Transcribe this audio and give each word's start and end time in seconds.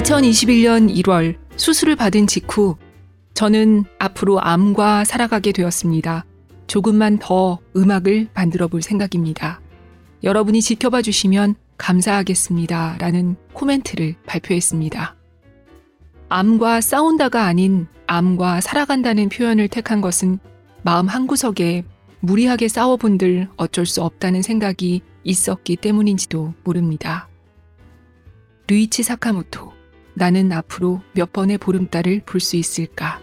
2021년 0.00 0.90
1월 1.02 1.36
수술을 1.56 1.94
받은 1.94 2.26
직후 2.26 2.76
저는 3.34 3.84
앞으로 3.98 4.40
암과 4.40 5.04
살아가게 5.04 5.52
되었습니다. 5.52 6.24
조금만 6.66 7.18
더 7.18 7.58
음악을 7.76 8.28
만들어 8.32 8.68
볼 8.68 8.80
생각입니다. 8.80 9.60
여러분이 10.22 10.62
지켜봐 10.62 11.02
주시면 11.02 11.54
감사하겠습니다. 11.76 12.96
라는 12.98 13.36
코멘트를 13.52 14.16
발표했습니다. 14.26 15.16
암과 16.30 16.80
싸운다가 16.80 17.44
아닌 17.44 17.86
암과 18.06 18.62
살아간다는 18.62 19.28
표현을 19.28 19.68
택한 19.68 20.00
것은 20.00 20.38
마음 20.82 21.08
한구석에 21.08 21.84
무리하게 22.20 22.68
싸워본들 22.68 23.48
어쩔 23.56 23.84
수 23.84 24.02
없다는 24.02 24.40
생각이 24.40 25.02
있었기 25.24 25.76
때문인지도 25.76 26.54
모릅니다. 26.64 27.28
류이치 28.66 29.02
사카모토, 29.02 29.79
나는 30.20 30.52
앞으로 30.52 31.00
몇 31.14 31.32
번의 31.32 31.56
보름달을 31.56 32.20
볼 32.26 32.40
수 32.42 32.56
있을까? 32.56 33.18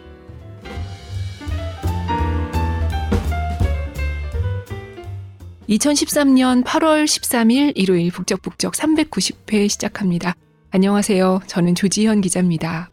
(2013년 5.70 6.64
8월 6.64 7.06
13일) 7.06 7.74
일요일 7.76 8.10
북적북적 8.10 8.74
(390회) 8.74 9.70
시작합니다. 9.70 10.34
안녕하세요. 10.72 11.42
저는 11.46 11.76
조지현 11.76 12.22
기자입니다. 12.22 12.90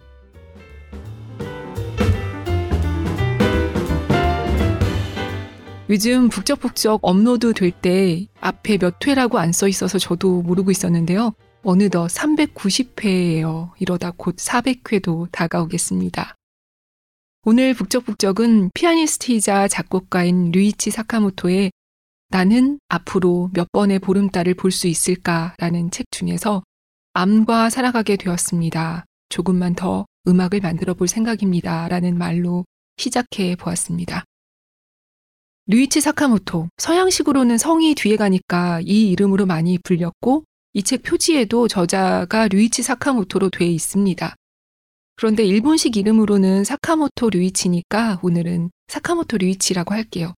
요즘 5.90 6.28
북적북적 6.28 7.00
업로드 7.02 7.52
될 7.52 7.70
때 7.70 8.26
앞에 8.40 8.78
몇 8.78 8.96
회라고 9.06 9.38
안 9.38 9.52
써 9.52 9.68
있어서 9.68 9.98
저도 9.98 10.42
모르고 10.42 10.70
있었는데요. 10.70 11.32
어느덧 11.64 12.06
390회예요. 12.08 13.70
이러다 13.78 14.12
곧 14.16 14.36
400회도 14.36 15.28
다가오겠습니다. 15.32 16.34
오늘 17.46 17.74
북적북적은 17.74 18.70
피아니스트이자 18.74 19.68
작곡가인 19.68 20.50
류이치 20.50 20.90
사카모토의 20.90 21.70
나는 22.30 22.78
앞으로 22.88 23.50
몇 23.52 23.70
번의 23.72 23.98
보름달을 23.98 24.54
볼 24.54 24.70
수 24.70 24.86
있을까라는 24.88 25.90
책 25.90 26.06
중에서 26.10 26.62
암과 27.12 27.70
살아가게 27.70 28.16
되었습니다. 28.16 29.04
조금만 29.28 29.74
더 29.74 30.06
음악을 30.26 30.60
만들어 30.60 30.94
볼 30.94 31.06
생각입니다. 31.08 31.88
라는 31.88 32.16
말로 32.18 32.64
시작해 32.96 33.56
보았습니다. 33.56 34.24
류이치 35.66 36.00
사카모토, 36.00 36.68
서양식으로는 36.76 37.56
성이 37.56 37.94
뒤에 37.94 38.16
가니까 38.16 38.80
이 38.82 39.10
이름으로 39.10 39.46
많이 39.46 39.78
불렸고 39.78 40.44
이 40.76 40.82
책 40.82 41.04
표지에도 41.04 41.68
저자가 41.68 42.48
류이치 42.48 42.82
사카모토로 42.82 43.50
돼 43.50 43.64
있습니다. 43.66 44.34
그런데 45.14 45.44
일본식 45.44 45.96
이름으로는 45.96 46.64
사카모토 46.64 47.30
류이치니까 47.30 48.18
오늘은 48.22 48.70
사카모토 48.88 49.36
류이치라고 49.38 49.94
할게요. 49.94 50.34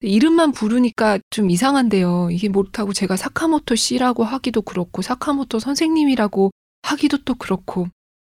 이름만 0.00 0.52
부르니까 0.52 1.18
좀 1.30 1.48
이상한데요. 1.50 2.28
이게 2.30 2.50
못하고 2.50 2.92
제가 2.92 3.16
사카모토 3.16 3.74
씨라고 3.74 4.22
하기도 4.22 4.60
그렇고 4.60 5.00
사카모토 5.00 5.58
선생님이라고 5.58 6.50
하기도 6.82 7.24
또 7.24 7.34
그렇고 7.34 7.88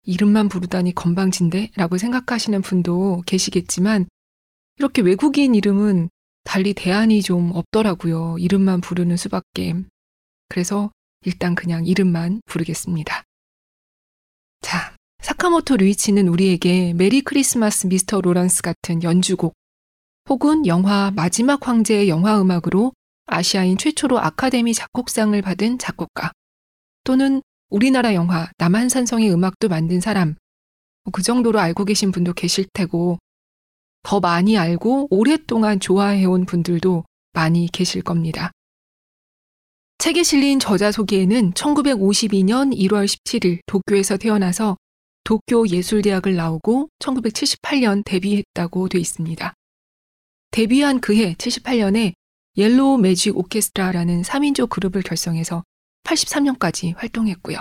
이름만 0.05 0.48
부르다니 0.48 0.95
건방진데? 0.95 1.72
라고 1.74 1.98
생각하시는 1.98 2.62
분도 2.62 3.22
계시겠지만 3.27 4.06
이렇게 4.78 5.02
외국인 5.02 5.56
이름은 5.56 6.08
달리 6.45 6.72
대안이 6.72 7.20
좀 7.22 7.50
없더라고요. 7.52 8.36
이름만 8.39 8.80
부르는 8.80 9.17
수밖에. 9.17 9.74
그래서 10.48 10.91
일단 11.25 11.55
그냥 11.55 11.87
이름만 11.87 12.41
부르겠습니다. 12.47 13.23
자, 14.63 14.95
사카모토 15.23 15.77
류이치는 15.77 16.29
우리에게 16.29 16.95
메리 16.95 17.20
크리스마스 17.20 17.86
미스터 17.86 18.20
로런스 18.20 18.63
같은 18.63 19.03
연주곡 19.03 19.55
혹은 20.29 20.67
영화 20.67 21.11
마지막 21.11 21.67
황제의 21.67 22.09
영화 22.09 22.41
음악으로 22.41 22.92
아시아인 23.27 23.79
최초로 23.79 24.19
아카데미 24.19 24.75
작곡상을 24.75 25.41
받은 25.41 25.79
작곡가 25.79 26.33
또는 27.05 27.42
우리나라 27.69 28.14
영화 28.14 28.51
남한산성의 28.59 29.33
음악도 29.33 29.69
만든 29.69 30.01
사람 30.01 30.36
뭐그 31.05 31.23
정도로 31.23 31.59
알고 31.61 31.85
계신 31.85 32.13
분도 32.13 32.33
계실 32.33 32.67
테고 32.73 33.19
더 34.03 34.20
많이 34.20 34.59
알고 34.59 35.09
오랫동안 35.11 35.79
좋아해온 35.80 36.47
분들도 36.47 37.05
많이 37.33 37.69
계실 37.70 38.03
겁니다. 38.03 38.51
책에 40.00 40.22
실린 40.22 40.58
저자 40.58 40.90
소개에는 40.90 41.52
1952년 41.52 42.74
1월 42.74 43.05
17일 43.05 43.58
도쿄에서 43.66 44.16
태어나서 44.16 44.78
도쿄 45.24 45.68
예술대학을 45.68 46.36
나오고 46.36 46.88
1978년 46.98 48.02
데뷔했다고 48.06 48.88
돼 48.88 48.98
있습니다. 48.98 49.52
데뷔한 50.52 51.02
그해 51.02 51.34
78년에 51.34 52.14
Yellow 52.57 52.96
Magic 52.96 53.36
Orchestra라는 53.36 54.23
3인조 54.22 54.70
그룹을 54.70 55.02
결성해서 55.02 55.64
83년까지 56.05 56.96
활동했고요. 56.96 57.58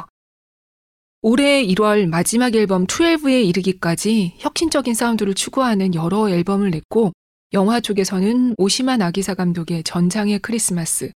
올해 1.22 1.66
1월 1.66 2.08
마지막 2.08 2.56
앨범 2.56 2.88
12에 2.88 3.46
이르기까지 3.48 4.36
혁신적인 4.38 4.94
사운드를 4.94 5.34
추구하는 5.34 5.94
여러 5.94 6.30
앨범을 6.30 6.72
냈고 6.72 7.12
영화 7.52 7.82
쪽에서는 7.82 8.56
오시마 8.58 8.96
나기사 8.96 9.34
감독의 9.34 9.84
전장의 9.84 10.40
크리스마스, 10.40 11.12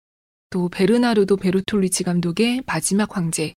또 0.51 0.67
베르나르도 0.67 1.37
베르톨루치 1.37 2.03
감독의 2.03 2.63
마지막 2.67 3.15
황제, 3.15 3.53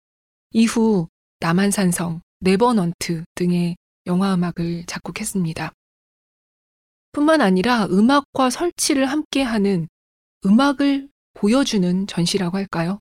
이후 0.52 1.08
남한산성, 1.40 2.20
Revenant 2.40 3.24
등의 3.34 3.76
영화 4.06 4.34
음악을 4.34 4.84
작곡했습니다. 4.86 5.72
뿐만 7.12 7.40
아니라 7.40 7.86
음악과 7.86 8.50
설치를 8.50 9.06
함께하는 9.06 9.88
음악을 10.44 11.08
보여주는 11.34 12.06
전시라고 12.06 12.58
할까요? 12.58 12.98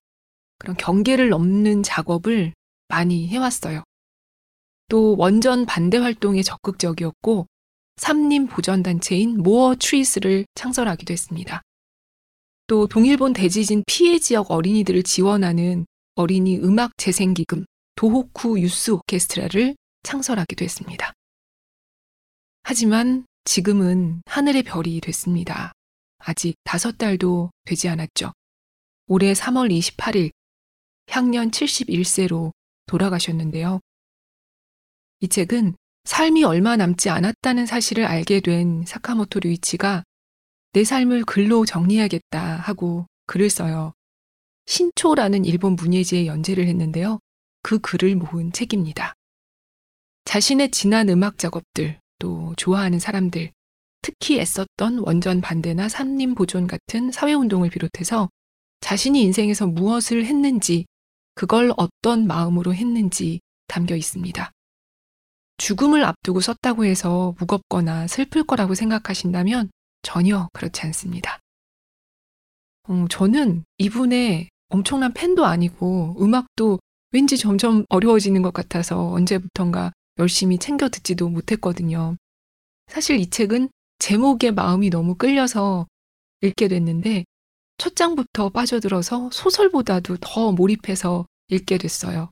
그런 0.58 0.78
경계를 0.78 1.30
넘는 1.30 1.84
작업을 1.84 2.54
많이 2.88 3.28
해왔어요. 3.28 3.84
또 4.88 5.18
원전 5.18 5.66
반대 5.66 5.98
활동에 5.98 6.44
적극적이었고 6.44 7.46
삼림 7.98 8.48
보전단체인 8.48 9.38
모어 9.38 9.76
트리스를 9.76 10.46
창설하기도 10.56 11.12
했습니다. 11.12 11.62
또 12.72 12.88
동일본 12.88 13.34
대지진 13.34 13.84
피해 13.86 14.18
지역 14.18 14.50
어린이들을 14.50 15.04
지원하는 15.04 15.86
어린이 16.16 16.58
음악 16.60 16.94
재생기금 16.96 17.66
도호쿠 17.96 18.62
유스 18.62 18.92
오케스트라를 18.92 19.76
창설하기도 20.04 20.64
했습니다. 20.64 21.12
하지만 22.64 23.26
지금은 23.44 24.22
하늘의 24.26 24.64
별이 24.64 25.02
됐습니다. 25.02 25.74
아직 26.20 26.56
다섯 26.64 26.98
달도 26.98 27.52
되지 27.66 27.90
않았죠. 27.90 28.32
올해 29.08 29.34
3월 29.34 29.70
28일 29.70 30.32
향년 31.10 31.52
71세로 31.52 32.54
돌아가셨는데요. 32.86 33.82
이 35.20 35.28
책은 35.28 35.76
삶이 36.06 36.46
얼마 36.46 36.78
남지 36.78 37.10
않았다는 37.10 37.66
사실을 37.66 38.06
알게 38.06 38.40
된 38.40 38.86
사카모토 38.88 39.42
류이치가 39.42 40.06
내 40.74 40.86
삶을 40.86 41.26
글로 41.26 41.66
정리하겠다 41.66 42.56
하고 42.58 43.06
글을 43.26 43.50
써요. 43.50 43.94
신초라는 44.68 45.44
일본 45.44 45.76
문예지에 45.76 46.28
연재를 46.28 46.68
했는데요. 46.68 47.20
그 47.62 47.80
글을 47.80 48.16
모은 48.16 48.54
책입니다. 48.54 49.14
자신의 50.26 50.72
지난 50.72 51.10
음악 51.10 51.38
작업들, 51.38 52.00
또 52.20 52.54
좋아하는 52.56 53.00
사람들, 53.00 53.52
특히 54.02 54.40
애썼던 54.40 55.00
원전 55.00 55.42
반대나 55.42 55.90
삼림 55.90 56.36
보존 56.36 56.68
같은 56.68 57.12
사회운동을 57.12 57.70
비롯해서 57.70 58.30
자신이 58.80 59.22
인생에서 59.22 59.68
무엇을 59.68 60.26
했는지 60.26 60.86
그걸 61.36 61.74
어떤 61.78 62.28
마음으로 62.28 62.74
했는지 62.74 63.42
담겨 63.68 63.96
있습니다. 63.96 64.52
죽음을 65.58 66.04
앞두고 66.04 66.40
썼다고 66.40 66.86
해서 66.86 67.36
무겁거나 67.40 68.08
슬플 68.08 68.44
거라고 68.44 68.74
생각하신다면 68.74 69.70
전혀 70.02 70.50
그렇지 70.54 70.82
않습니다. 70.82 71.40
어, 72.84 73.06
저는 73.10 73.64
이분의 73.78 74.50
엄청난 74.70 75.14
팬도 75.14 75.46
아니고 75.46 76.16
음악도 76.20 76.80
왠지 77.12 77.38
점점 77.38 77.86
어려워지는 77.90 78.42
것 78.42 78.54
같아서 78.54 79.12
언제부턴가 79.12 79.92
열심히 80.18 80.58
챙겨 80.58 80.90
듣지도 80.90 81.30
못했거든요. 81.30 82.16
사실 82.88 83.20
이 83.20 83.30
책은 83.30 83.70
제목에 84.00 84.52
마음이 84.52 84.90
너무 84.90 85.16
끌려서 85.16 85.88
읽게 86.42 86.68
됐는데 86.68 87.26
첫 87.78 87.96
장부터 87.96 88.50
빠져들어서 88.50 89.30
소설보다도 89.32 90.18
더 90.22 90.52
몰입해서 90.52 91.26
읽게 91.50 91.78
됐어요. 91.78 92.30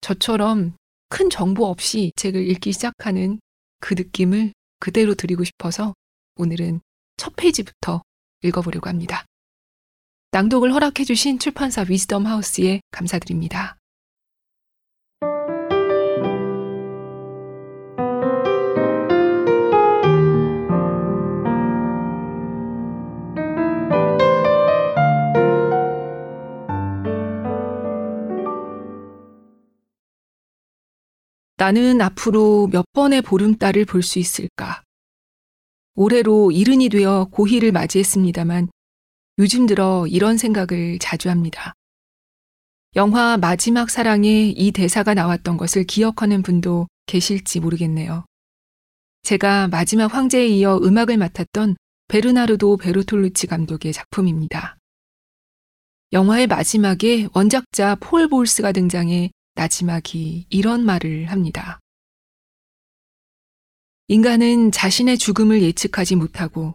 저처럼 0.00 0.74
큰 1.08 1.30
정보 1.30 1.66
없이 1.66 2.00
이 2.00 2.12
책을 2.16 2.46
읽기 2.48 2.72
시작하는 2.72 3.40
그 3.80 3.94
느낌을 3.94 4.52
그대로 4.80 5.14
드리고 5.14 5.44
싶어서 5.44 5.94
오늘은 6.36 6.80
첫 7.18 7.36
페이지부터 7.36 8.02
읽어보려고 8.42 8.88
합니다. 8.88 9.26
낭독을 10.30 10.72
허락해주신 10.72 11.38
출판사 11.38 11.84
위즈덤 11.86 12.26
하우스에 12.26 12.80
감사드립니다. 12.90 13.76
나는 31.56 32.00
앞으로 32.00 32.68
몇 32.70 32.84
번의 32.92 33.22
보름달을 33.22 33.84
볼 33.84 34.02
수 34.02 34.18
있을까? 34.18 34.82
올해로 35.98 36.52
이른이 36.52 36.90
되어 36.90 37.26
고희를 37.32 37.72
맞이했습니다만 37.72 38.68
요즘 39.40 39.66
들어 39.66 40.06
이런 40.06 40.38
생각을 40.38 41.00
자주 41.00 41.28
합니다. 41.28 41.74
영화 42.94 43.36
마지막 43.36 43.90
사랑에 43.90 44.54
이 44.56 44.70
대사가 44.70 45.14
나왔던 45.14 45.56
것을 45.56 45.82
기억하는 45.82 46.42
분도 46.42 46.86
계실지 47.06 47.58
모르겠네요. 47.58 48.24
제가 49.24 49.66
마지막 49.66 50.14
황제에 50.14 50.46
이어 50.46 50.78
음악을 50.78 51.16
맡았던 51.16 51.74
베르나르도 52.06 52.76
베르톨루치 52.76 53.48
감독의 53.48 53.92
작품입니다. 53.92 54.76
영화의 56.12 56.46
마지막에 56.46 57.26
원작자 57.34 57.96
폴 57.96 58.28
볼스가 58.28 58.70
등장해 58.70 59.32
나지막이 59.56 60.46
이런 60.48 60.86
말을 60.86 61.24
합니다. 61.24 61.80
인간은 64.10 64.72
자신의 64.72 65.18
죽음을 65.18 65.60
예측하지 65.60 66.16
못하고 66.16 66.72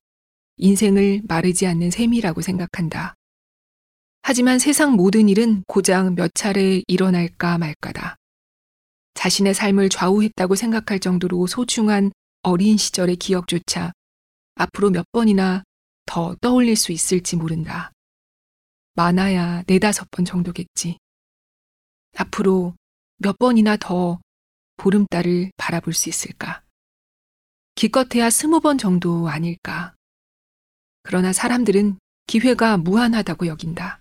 인생을 0.57 1.23
마르지 1.27 1.65
않는 1.65 1.89
셈이라고 1.89 2.41
생각한다. 2.41 3.15
하지만 4.21 4.59
세상 4.59 4.93
모든 4.93 5.27
일은 5.27 5.63
고장 5.65 6.13
몇 6.13 6.31
차례 6.35 6.83
일어날까 6.87 7.57
말까다. 7.57 8.17
자신의 9.15 9.55
삶을 9.55 9.89
좌우했다고 9.89 10.53
생각할 10.53 10.99
정도로 10.99 11.47
소중한 11.47 12.11
어린 12.43 12.77
시절의 12.77 13.15
기억조차 13.15 13.93
앞으로 14.53 14.91
몇 14.91 15.03
번이나 15.11 15.63
더 16.05 16.35
떠올릴 16.39 16.75
수 16.75 16.91
있을지 16.91 17.35
모른다. 17.35 17.91
많아야 18.93 19.63
네다섯 19.65 20.11
번 20.11 20.23
정도겠지. 20.23 20.99
앞으로 22.15 22.75
몇 23.17 23.39
번이나 23.39 23.75
더 23.77 24.19
보름달을 24.77 25.51
바라볼 25.57 25.93
수 25.93 26.09
있을까? 26.09 26.62
기껏해야 27.75 28.29
스무 28.29 28.59
번 28.59 28.77
정도 28.77 29.27
아닐까? 29.29 29.93
그러나 31.03 31.33
사람들은 31.33 31.97
기회가 32.27 32.77
무한하다고 32.77 33.47
여긴다. 33.47 33.99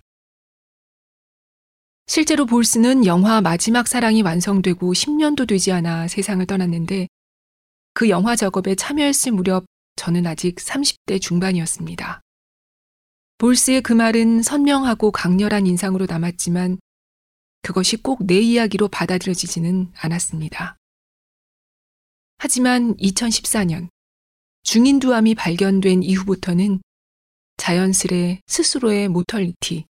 실제로 2.07 2.45
볼스는 2.45 3.05
영화 3.05 3.41
마지막 3.41 3.87
사랑이 3.87 4.21
완성되고 4.21 4.93
10년도 4.93 5.47
되지 5.47 5.71
않아 5.71 6.07
세상을 6.07 6.45
떠났는데 6.45 7.07
그 7.93 8.09
영화 8.09 8.35
작업에 8.35 8.75
참여했을 8.75 9.31
무렵 9.31 9.65
저는 9.95 10.25
아직 10.27 10.55
30대 10.55 11.21
중반이었습니다. 11.21 12.21
볼스의 13.37 13.81
그 13.81 13.93
말은 13.93 14.41
선명하고 14.41 15.11
강렬한 15.11 15.67
인상으로 15.67 16.05
남았지만 16.07 16.79
그것이 17.61 17.97
꼭 17.97 18.19
내 18.25 18.39
이야기로 18.39 18.87
받아들여지지는 18.89 19.91
않았습니다. 19.97 20.77
하지만 22.43 22.93
2014년 22.97 23.87
중인두암이 24.63 25.33
발견된 25.33 26.03
이후부터는 26.03 26.81
자연스레 27.55 28.41
스스로의 28.47 29.07
모털리티, 29.07 29.85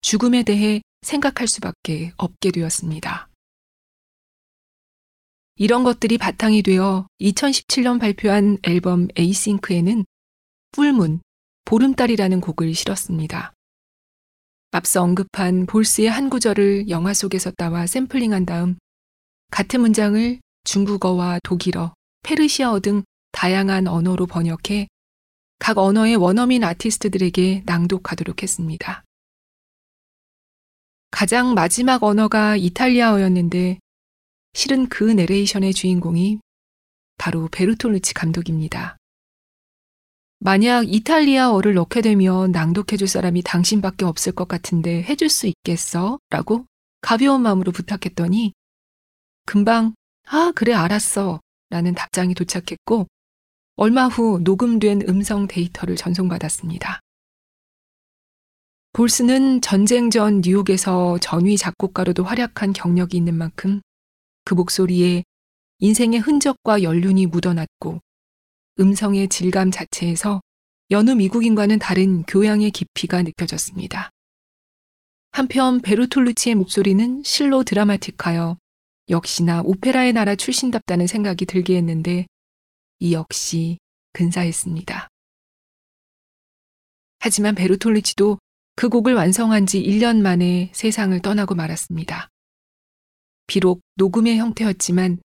죽음에 0.00 0.44
대해 0.44 0.80
생각할 1.02 1.46
수밖에 1.46 2.14
없게 2.16 2.52
되었습니다. 2.52 3.28
이런 5.56 5.84
것들이 5.84 6.16
바탕이 6.16 6.62
되어 6.62 7.06
2017년 7.20 8.00
발표한 8.00 8.56
앨범 8.62 9.08
에이싱크에는 9.14 10.06
뿔문, 10.72 11.20
보름달이라는 11.66 12.40
곡을 12.40 12.74
실었습니다. 12.74 13.52
앞서 14.70 15.02
언급한 15.02 15.66
볼스의 15.66 16.08
한 16.08 16.30
구절을 16.30 16.88
영화 16.88 17.12
속에서 17.12 17.50
따와 17.50 17.86
샘플링한 17.86 18.46
다음 18.46 18.78
같은 19.50 19.82
문장을 19.82 20.40
중국어와 20.64 21.38
독일어, 21.42 21.94
페르시아어 22.22 22.80
등 22.80 23.04
다양한 23.32 23.86
언어로 23.86 24.26
번역해 24.26 24.88
각 25.58 25.78
언어의 25.78 26.16
원어민 26.16 26.64
아티스트들에게 26.64 27.62
낭독하도록 27.64 28.42
했습니다. 28.42 29.04
가장 31.10 31.54
마지막 31.54 32.02
언어가 32.02 32.56
이탈리아어였는데 32.56 33.78
실은 34.52 34.88
그 34.88 35.04
내레이션의 35.04 35.72
주인공이 35.72 36.38
바로 37.18 37.48
베르톨루치 37.48 38.14
감독입니다. 38.14 38.96
만약 40.40 40.92
이탈리아어를 40.92 41.74
넣게 41.74 42.02
되면 42.02 42.50
낭독해줄 42.50 43.08
사람이 43.08 43.42
당신밖에 43.42 44.04
없을 44.04 44.32
것 44.32 44.48
같은데 44.48 45.02
해줄 45.04 45.28
수 45.28 45.46
있겠어? 45.46 46.18
라고 46.30 46.66
가벼운 47.00 47.42
마음으로 47.42 47.72
부탁했더니 47.72 48.52
금방 49.46 49.94
아, 50.26 50.52
그래, 50.54 50.72
알았어. 50.72 51.40
라는 51.70 51.94
답장이 51.94 52.34
도착했고 52.34 53.06
얼마 53.76 54.06
후 54.06 54.38
녹음된 54.42 55.08
음성 55.08 55.48
데이터를 55.48 55.96
전송받았습니다. 55.96 57.00
볼스는 58.92 59.60
전쟁 59.60 60.10
전 60.10 60.40
뉴욕에서 60.40 61.18
전위 61.18 61.56
작곡가로도 61.56 62.22
활약한 62.22 62.72
경력이 62.72 63.16
있는 63.16 63.34
만큼 63.34 63.80
그 64.44 64.54
목소리에 64.54 65.24
인생의 65.80 66.20
흔적과 66.20 66.84
연륜이 66.84 67.26
묻어났고 67.26 68.00
음성의 68.78 69.28
질감 69.28 69.72
자체에서 69.72 70.40
여느 70.92 71.10
미국인과는 71.10 71.80
다른 71.80 72.22
교양의 72.22 72.70
깊이가 72.70 73.22
느껴졌습니다. 73.22 74.10
한편 75.32 75.80
베르톨루치의 75.80 76.54
목소리는 76.54 77.22
실로 77.24 77.64
드라마틱하여 77.64 78.56
역시나 79.08 79.62
오페라의 79.62 80.12
나라 80.12 80.34
출신답다는 80.34 81.06
생각이 81.06 81.46
들게 81.46 81.76
했는데 81.76 82.26
이 83.00 83.12
역시 83.12 83.78
근사했습니다. 84.12 85.08
하지만 87.18 87.54
베르톨루치도 87.54 88.38
그 88.76 88.88
곡을 88.88 89.14
완성한 89.14 89.66
지 89.66 89.82
1년 89.82 90.20
만에 90.20 90.70
세상을 90.74 91.18
떠나고 91.20 91.54
말았습니다. 91.54 92.28
비록 93.46 93.80
녹음의 93.96 94.38
형태였지만 94.38 95.20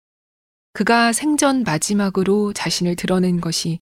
그가 0.73 1.12
생전 1.12 1.64
마지막으로 1.64 2.52
자신을 2.52 2.97
드러낸 2.97 3.40
것이 3.40 3.78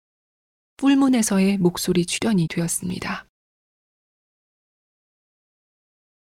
뿔문에서의 0.76 1.58
목소리 1.58 2.04
출연이 2.06 2.46
되었습니다. 2.48 3.26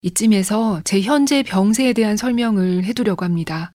이쯤에서 0.03 0.83
제 0.85 1.01
현재 1.01 1.43
병세에 1.43 1.93
대한 1.93 2.17
설명을 2.17 2.85
해두려고 2.85 3.25
합니다. 3.25 3.73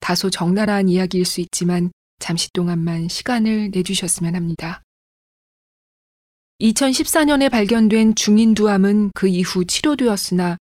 다소 0.00 0.28
적나라한 0.28 0.88
이야기일 0.88 1.24
수 1.24 1.40
있지만 1.40 1.90
잠시 2.18 2.52
동안만 2.52 3.08
시간을 3.08 3.70
내주셨으면 3.70 4.34
합니다. 4.34 4.82
2014년에 6.60 7.50
발견된 7.50 8.14
중인두암은 8.14 9.12
그 9.14 9.28
이후 9.28 9.64
치료되었으나 9.64 10.58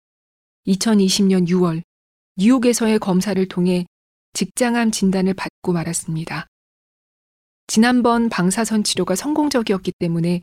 2020년 0.66 1.46
6월 1.48 1.82
뉴욕에서의 2.36 2.98
검사를 2.98 3.46
통해 3.46 3.86
직장암 4.32 4.90
진단을 4.90 5.34
받고 5.34 5.72
말았습니다. 5.72 6.48
지난번 7.68 8.28
방사선 8.28 8.82
치료가 8.82 9.14
성공적이었기 9.14 9.92
때문에 10.00 10.42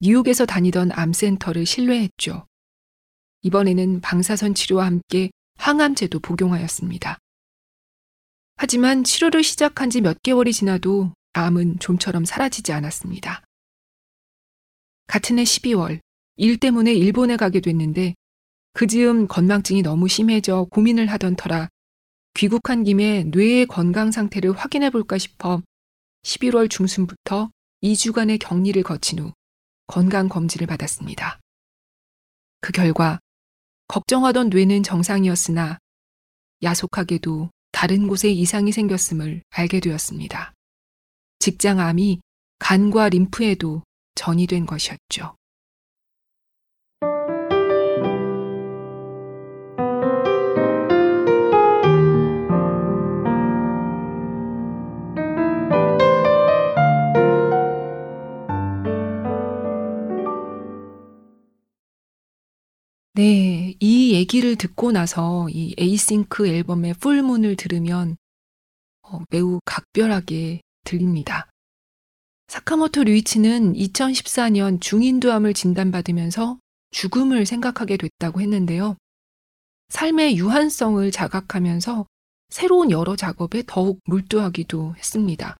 뉴욕에서 0.00 0.44
다니던 0.44 0.92
암센터를 0.92 1.64
신뢰했죠. 1.64 2.46
이번에는 3.42 4.00
방사선 4.00 4.54
치료와 4.54 4.86
함께 4.86 5.30
항암제도 5.56 6.20
복용하였습니다. 6.20 7.18
하지만 8.56 9.04
치료를 9.04 9.42
시작한 9.42 9.88
지 9.90 10.00
몇 10.00 10.22
개월이 10.22 10.52
지나도 10.52 11.12
암은 11.32 11.78
좀처럼 11.78 12.24
사라지지 12.24 12.72
않았습니다. 12.72 13.42
같은 15.06 15.38
해 15.38 15.44
12월 15.44 16.00
일 16.36 16.58
때문에 16.58 16.92
일본에 16.92 17.36
가게 17.36 17.60
됐는데 17.60 18.14
그 18.72 18.86
즈음 18.86 19.26
건망증이 19.26 19.82
너무 19.82 20.08
심해져 20.08 20.66
고민을 20.70 21.06
하던 21.06 21.36
터라 21.36 21.68
귀국한 22.34 22.84
김에 22.84 23.24
뇌의 23.24 23.66
건강 23.66 24.12
상태를 24.12 24.52
확인해 24.52 24.90
볼까 24.90 25.18
싶어 25.18 25.62
11월 26.22 26.70
중순부터 26.70 27.50
2주간의 27.82 28.38
격리를 28.38 28.80
거친 28.82 29.18
후 29.18 29.32
건강 29.86 30.28
검진을 30.28 30.66
받았습니다. 30.66 31.40
그 32.60 32.72
결과 32.72 33.18
걱정하던 33.90 34.50
뇌는 34.50 34.84
정상이었으나 34.84 35.78
야속하게도 36.62 37.50
다른 37.72 38.06
곳에 38.06 38.30
이상이 38.30 38.70
생겼음을 38.70 39.42
알게 39.50 39.80
되었습니다. 39.80 40.54
직장암이 41.40 42.20
간과 42.60 43.08
림프에도 43.08 43.82
전이된 44.14 44.66
것이었죠. 44.66 45.34
네, 63.20 63.74
이 63.80 64.14
얘기를 64.14 64.56
듣고 64.56 64.92
나서 64.92 65.46
이 65.50 65.74
에이싱크 65.76 66.48
앨범의 66.48 66.94
풀문을 66.94 67.54
들으면 67.54 68.16
어, 69.02 69.18
매우 69.28 69.60
각별하게 69.66 70.62
들립니다. 70.86 71.50
사카모토 72.48 73.04
류이치는 73.04 73.74
2014년 73.74 74.80
중인두암을 74.80 75.52
진단받으면서 75.52 76.58
죽음을 76.92 77.44
생각하게 77.44 77.98
됐다고 77.98 78.40
했는데요. 78.40 78.96
삶의 79.90 80.38
유한성을 80.38 81.10
자각하면서 81.10 82.06
새로운 82.48 82.90
여러 82.90 83.16
작업에 83.16 83.64
더욱 83.66 84.00
몰두하기도 84.06 84.94
했습니다. 84.96 85.58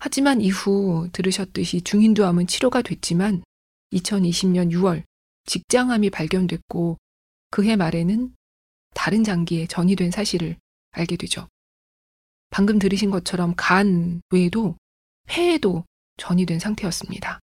하지만 0.00 0.40
이후 0.40 1.08
들으셨듯이 1.12 1.82
중인두암은 1.82 2.48
치료가 2.48 2.82
됐지만 2.82 3.44
2020년 3.92 4.72
6월 4.72 5.04
직장암이 5.46 6.10
발견됐고 6.10 6.98
그해 7.50 7.76
말에는 7.76 8.34
다른 8.94 9.24
장기에 9.24 9.66
전이된 9.66 10.10
사실을 10.10 10.56
알게 10.92 11.16
되죠. 11.16 11.48
방금 12.50 12.78
들으신 12.78 13.10
것처럼 13.10 13.54
간 13.56 14.20
외에도 14.30 14.76
폐에도 15.26 15.84
전이된 16.16 16.58
상태였습니다. 16.58 17.40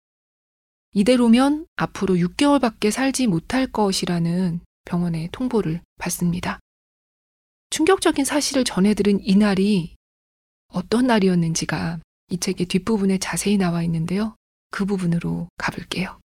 이대로면 0.93 1.65
앞으로 1.75 2.15
6개월밖에 2.15 2.91
살지 2.91 3.27
못할 3.27 3.67
것이라는 3.67 4.59
병원의 4.85 5.29
통보를 5.31 5.81
받습니다. 5.99 6.59
충격적인 7.69 8.25
사실을 8.25 8.63
전해들은 8.63 9.23
이날이 9.23 9.95
어떤 10.69 11.07
날이었는지가 11.07 11.99
이 12.29 12.37
책의 12.37 12.67
뒷부분에 12.67 13.17
자세히 13.19 13.57
나와 13.57 13.83
있는데요. 13.83 14.35
그 14.71 14.85
부분으로 14.85 15.49
가볼게요. 15.57 16.19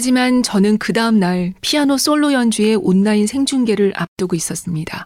하지만 0.00 0.42
저는 0.42 0.78
그 0.78 0.94
다음날 0.94 1.52
피아노 1.60 1.98
솔로 1.98 2.32
연주의 2.32 2.74
온라인 2.74 3.26
생중계를 3.26 3.92
앞두고 3.94 4.34
있었습니다. 4.34 5.04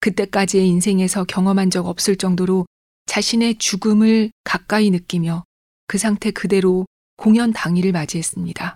그때까지의 0.00 0.68
인생에서 0.68 1.24
경험한 1.24 1.70
적 1.70 1.86
없을 1.86 2.16
정도로 2.16 2.66
자신의 3.06 3.54
죽음을 3.54 4.30
가까이 4.44 4.90
느끼며 4.90 5.44
그 5.86 5.96
상태 5.96 6.30
그대로 6.30 6.84
공연 7.16 7.54
당일을 7.54 7.92
맞이했습니다. 7.92 8.74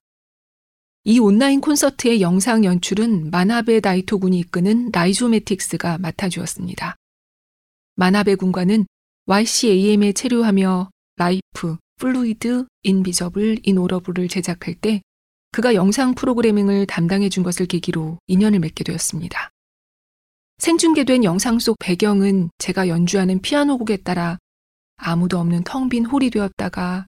이 1.05 1.19
온라인 1.19 1.61
콘서트의 1.61 2.23
영상 2.23 2.65
연출은 2.65 3.31
마나베 3.31 3.81
다이토 3.81 4.21
군이 4.21 4.39
이끄는 4.39 4.89
라이조매틱스가 4.91 5.99
맡아주었습니다. 5.99 6.97
마나베 7.97 8.37
군과는 8.37 8.87
YCAM에 9.27 10.15
체류하며 10.15 10.89
라이프, 11.17 11.77
플루이드, 11.99 12.65
인비저블, 12.85 13.59
인오러블을 13.65 14.29
제작할 14.29 14.75
때 14.77 15.03
그가 15.53 15.75
영상 15.75 16.15
프로그래밍을 16.15 16.87
담당해 16.87 17.29
준 17.29 17.43
것을 17.43 17.67
계기로 17.67 18.19
인연을 18.27 18.61
맺게 18.61 18.85
되었습니다. 18.85 19.51
생중계된 20.59 21.25
영상 21.25 21.59
속 21.59 21.77
배경은 21.79 22.51
제가 22.59 22.89
연주하는 22.89 23.41
피아노 23.41 23.79
곡에 23.79 23.99
따라 23.99 24.39
아무도 24.97 25.39
없는 25.39 25.65
텅 25.65 25.89
빈 25.89 26.05
홀이 26.05 26.31
되었다가 26.31 27.07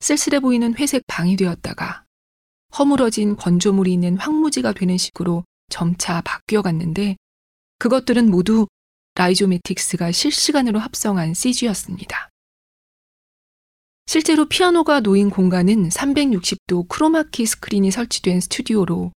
쓸쓸해 0.00 0.40
보이는 0.40 0.74
회색 0.76 1.06
방이 1.06 1.36
되었다가 1.36 2.04
허물어진 2.76 3.36
건조물이 3.36 3.92
있는 3.92 4.16
황무지가 4.16 4.72
되는 4.72 4.96
식으로 4.96 5.44
점차 5.68 6.20
바뀌어 6.22 6.62
갔는데 6.62 7.16
그것들은 7.78 8.30
모두 8.30 8.66
Rhizomatiks가 9.14 10.12
실시간으로 10.12 10.78
합성한 10.78 11.34
CG였습니다. 11.34 12.29
실제로 14.12 14.44
피아노가 14.44 14.98
놓인 14.98 15.30
공간은 15.30 15.88
360도 15.88 16.88
크로마키 16.88 17.46
스크린이 17.46 17.92
설치된 17.92 18.40
스튜디오로 18.40 19.12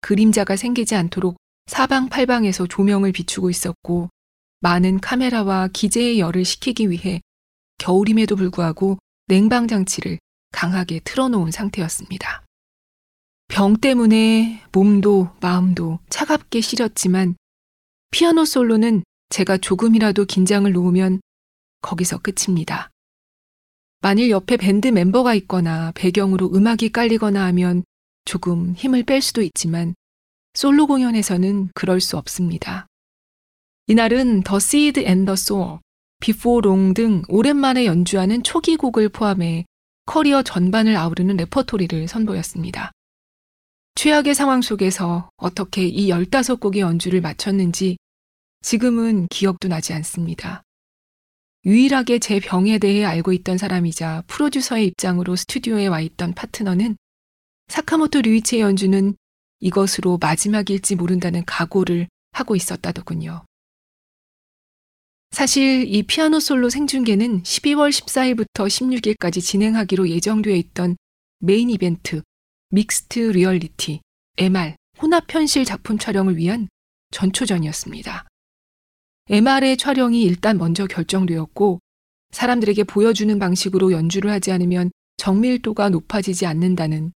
그림자가 0.00 0.56
생기지 0.56 0.94
않도록 0.94 1.36
사방팔방에서 1.66 2.66
조명을 2.66 3.12
비추고 3.12 3.50
있었고 3.50 4.08
많은 4.60 5.00
카메라와 5.00 5.68
기재의 5.74 6.18
열을 6.18 6.46
식히기 6.46 6.88
위해 6.88 7.20
겨울임에도 7.76 8.36
불구하고 8.36 8.96
냉방 9.26 9.68
장치를 9.68 10.18
강하게 10.50 11.00
틀어놓은 11.00 11.50
상태였습니다. 11.50 12.42
병 13.48 13.76
때문에 13.76 14.62
몸도 14.72 15.28
마음도 15.42 15.98
차갑게 16.08 16.62
시렸지만 16.62 17.36
피아노 18.10 18.46
솔로는 18.46 19.02
제가 19.28 19.58
조금이라도 19.58 20.24
긴장을 20.24 20.72
놓으면 20.72 21.20
거기서 21.82 22.20
끝입니다. 22.20 22.91
만일 24.02 24.30
옆에 24.30 24.56
밴드 24.56 24.88
멤버가 24.88 25.32
있거나 25.34 25.92
배경으로 25.94 26.50
음악이 26.52 26.90
깔리거나 26.90 27.46
하면 27.46 27.84
조금 28.24 28.74
힘을 28.74 29.04
뺄 29.04 29.22
수도 29.22 29.42
있지만 29.42 29.94
솔로 30.54 30.88
공연에서는 30.88 31.70
그럴 31.72 32.00
수 32.00 32.18
없습니다. 32.18 32.88
이날은 33.86 34.42
The 34.42 34.58
Seed 34.58 35.00
and 35.00 35.18
the 35.18 35.36
Sower, 35.36 35.80
Before 36.20 36.60
Long 36.60 36.94
등 36.94 37.22
오랜만에 37.28 37.86
연주하는 37.86 38.42
초기 38.42 38.76
곡을 38.76 39.08
포함해 39.08 39.66
커리어 40.06 40.42
전반을 40.42 40.96
아우르는 40.96 41.36
레퍼토리를 41.36 42.08
선보였습니다. 42.08 42.90
최악의 43.94 44.34
상황 44.34 44.62
속에서 44.62 45.30
어떻게 45.36 45.86
이 45.86 46.08
15곡의 46.08 46.78
연주를 46.78 47.20
마쳤는지 47.20 47.98
지금은 48.62 49.28
기억도 49.28 49.68
나지 49.68 49.92
않습니다. 49.92 50.64
유일하게 51.64 52.18
제 52.18 52.40
병에 52.40 52.78
대해 52.78 53.04
알고 53.04 53.32
있던 53.32 53.56
사람이자 53.56 54.24
프로듀서의 54.26 54.86
입장으로 54.88 55.36
스튜디오에 55.36 55.86
와 55.86 56.00
있던 56.00 56.34
파트너는 56.34 56.96
사카모토 57.68 58.22
류이치의 58.22 58.62
연주는 58.62 59.14
이것으로 59.60 60.18
마지막일지 60.18 60.96
모른다는 60.96 61.44
각오를 61.44 62.08
하고 62.32 62.56
있었다더군요. 62.56 63.44
사실 65.30 65.86
이 65.86 66.02
피아노 66.02 66.40
솔로 66.40 66.68
생중계는 66.68 67.44
12월 67.44 67.90
14일부터 67.90 68.66
16일까지 68.66 69.40
진행하기로 69.40 70.08
예정되어 70.08 70.54
있던 70.56 70.96
메인 71.38 71.70
이벤트 71.70 72.22
Mixed 72.70 73.20
Reality 73.20 74.00
MR 74.36 74.74
혼합 75.00 75.32
현실 75.32 75.64
작품 75.64 75.96
촬영을 75.96 76.36
위한 76.36 76.68
전초전이었습니다. 77.12 78.26
MR의 79.32 79.78
촬영이 79.78 80.22
일단 80.24 80.58
먼저 80.58 80.86
결정되었고 80.86 81.80
사람들에게 82.32 82.84
보여주는 82.84 83.38
방식으로 83.38 83.90
연주를 83.90 84.30
하지 84.30 84.52
않으면 84.52 84.90
정밀도가 85.16 85.88
높아지지 85.88 86.44
않는다는 86.44 87.14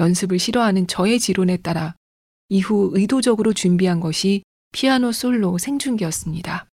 연습을 0.00 0.38
싫어하는 0.38 0.86
저의 0.86 1.20
지론에 1.20 1.58
따라 1.58 1.94
이후 2.48 2.90
의도적으로 2.94 3.52
준비한 3.52 4.00
것이 4.00 4.44
피아노 4.72 5.12
솔로 5.12 5.58
생중계였습니다. 5.58 6.68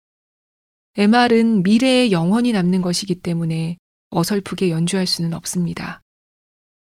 MR은 0.97 1.64
미래에 1.64 2.12
영원히 2.12 2.52
남는 2.52 2.80
것이기 2.80 3.16
때문에 3.16 3.78
어설프게 4.11 4.70
연주할 4.70 5.08
수는 5.08 5.35
없습니다. 5.35 6.02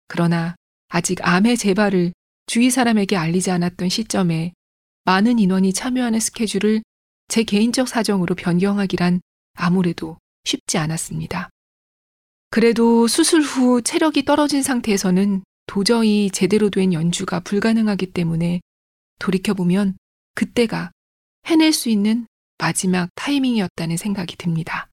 그러나 0.06 0.54
아직 0.88 1.26
암의 1.26 1.56
재발을 1.56 2.12
주위 2.44 2.68
사람에게 2.68 3.16
알리지 3.16 3.50
않았던 3.50 3.88
시점에 3.88 4.52
많은 5.04 5.38
인원이 5.38 5.72
참여하는 5.72 6.20
스케줄을 6.20 6.82
제 7.28 7.42
개인적 7.42 7.88
사정으로 7.88 8.34
변경하기란 8.34 9.20
아무래도 9.54 10.18
쉽지 10.44 10.78
않았습니다. 10.78 11.50
그래도 12.50 13.06
수술 13.08 13.42
후 13.42 13.82
체력이 13.82 14.24
떨어진 14.24 14.62
상태에서는 14.62 15.42
도저히 15.66 16.30
제대로 16.30 16.70
된 16.70 16.92
연주가 16.92 17.40
불가능하기 17.40 18.12
때문에 18.12 18.60
돌이켜보면 19.18 19.96
그때가 20.34 20.92
해낼 21.46 21.72
수 21.72 21.88
있는 21.88 22.26
마지막 22.58 23.08
타이밍이었다는 23.14 23.96
생각이 23.96 24.36
듭니다. 24.36 24.88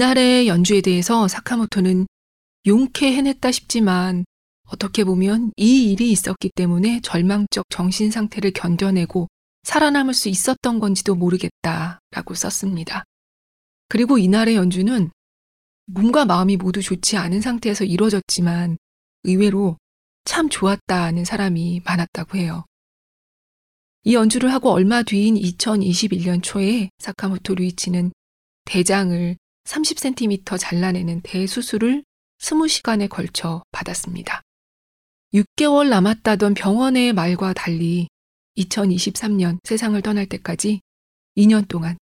이날의 0.00 0.48
연주에 0.48 0.80
대해서 0.80 1.28
사카모토는 1.28 2.06
용케 2.66 3.12
해냈다 3.12 3.52
싶지만 3.52 4.24
어떻게 4.66 5.04
보면 5.04 5.52
이 5.58 5.92
일이 5.92 6.10
있었기 6.10 6.52
때문에 6.54 7.00
절망적 7.02 7.66
정신 7.68 8.10
상태를 8.10 8.52
견뎌내고 8.52 9.28
살아남을 9.62 10.14
수 10.14 10.30
있었던 10.30 10.80
건지도 10.80 11.16
모르겠다라고 11.16 12.32
썼습니다. 12.34 13.04
그리고 13.90 14.16
이날의 14.16 14.56
연주는 14.56 15.10
몸과 15.84 16.24
마음이 16.24 16.56
모두 16.56 16.80
좋지 16.80 17.18
않은 17.18 17.42
상태에서 17.42 17.84
이루어졌지만 17.84 18.78
의외로 19.24 19.76
참 20.24 20.48
좋았다는 20.48 21.26
사람이 21.26 21.82
많았다고 21.84 22.38
해요. 22.38 22.64
이 24.04 24.14
연주를 24.14 24.50
하고 24.54 24.70
얼마 24.70 25.02
뒤인 25.02 25.34
2021년 25.34 26.42
초에 26.42 26.88
사카모토 27.00 27.56
류이치는 27.56 28.12
대장을 28.64 29.36
30cm 29.64 30.58
잘라내는 30.58 31.20
대수술을 31.22 32.04
20시간에 32.40 33.08
걸쳐 33.08 33.62
받았습니다. 33.72 34.42
6개월 35.34 35.88
남았다던 35.88 36.54
병원의 36.54 37.12
말과 37.12 37.52
달리 37.52 38.08
2023년 38.56 39.58
세상을 39.64 40.00
떠날 40.02 40.26
때까지 40.26 40.80
2년 41.36 41.68
동안 41.68 41.96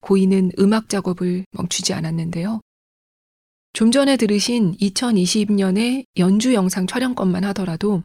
고인은 0.00 0.52
음악 0.58 0.88
작업을 0.88 1.44
멈추지 1.52 1.94
않았는데요. 1.94 2.60
좀 3.72 3.90
전에 3.90 4.16
들으신 4.16 4.76
2020년의 4.76 6.04
연주 6.18 6.54
영상 6.54 6.86
촬영권만 6.86 7.42
하더라도 7.44 8.02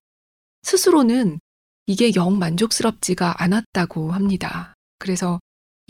스스로는 0.63 1.39
이게 1.85 2.11
영 2.15 2.39
만족스럽지가 2.39 3.43
않았다고 3.43 4.11
합니다. 4.11 4.73
그래서 4.97 5.39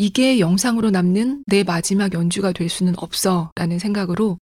이게 0.02 0.40
영상으로 0.40 0.92
남는 0.92 1.44
내 1.46 1.66
마지막 1.66 2.14
연주가 2.14 2.54
될 2.54 2.70
수는 2.70 2.94
없어 3.00 3.52
라는 3.56 3.80
생각으로 3.80 4.40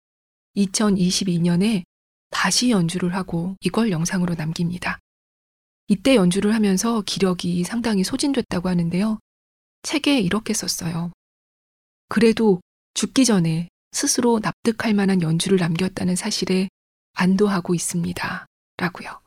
2022년에 0.57 1.83
다시 2.31 2.71
연주를 2.71 3.15
하고 3.15 3.55
이걸 3.61 3.91
영상으로 3.91 4.35
남깁니다. 4.35 4.99
이때 5.89 6.15
연주를 6.15 6.55
하면서 6.55 7.03
기력이 7.03 7.65
상당히 7.65 8.03
소진됐다고 8.03 8.71
하는데요. 8.71 9.19
책에 9.83 10.21
이렇게 10.21 10.55
썼어요. 10.55 11.13
그래도 12.09 12.63
죽기 12.95 13.27
전에 13.27 13.69
스스로 13.91 14.41
납득할 14.43 14.95
만한 14.95 15.21
연주를 15.21 15.59
남겼다는 15.59 16.17
사실에 16.17 16.71
안도하고 17.13 17.75
있습니다. 17.75 18.47
라고요. 18.79 19.21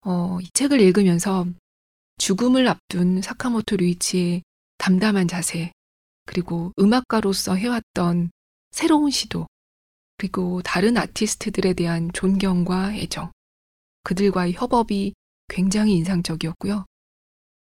어, 0.00 0.40
이 0.40 0.48
책을 0.52 0.80
읽으면서 0.80 1.46
죽음을 2.22 2.68
앞둔 2.68 3.20
사카모토 3.20 3.78
류이치의 3.78 4.44
담담한 4.78 5.26
자세, 5.26 5.72
그리고 6.24 6.72
음악가로서 6.78 7.56
해왔던 7.56 8.30
새로운 8.70 9.10
시도, 9.10 9.48
그리고 10.18 10.62
다른 10.62 10.96
아티스트들에 10.96 11.72
대한 11.72 12.12
존경과 12.12 12.94
애정, 12.94 13.32
그들과의 14.04 14.52
협업이 14.52 15.14
굉장히 15.48 15.94
인상적이었고요. 15.94 16.84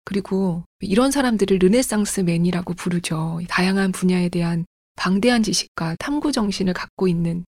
그리고 0.06 0.64
이런 0.80 1.10
사람들을 1.10 1.58
르네상스 1.58 2.20
맨이라고 2.20 2.72
부르죠. 2.72 3.40
다양한 3.50 3.92
분야에 3.92 4.30
대한 4.30 4.64
방대한 4.94 5.42
지식과 5.42 5.96
탐구 5.98 6.32
정신을 6.32 6.72
갖고 6.72 7.08
있는 7.08 7.44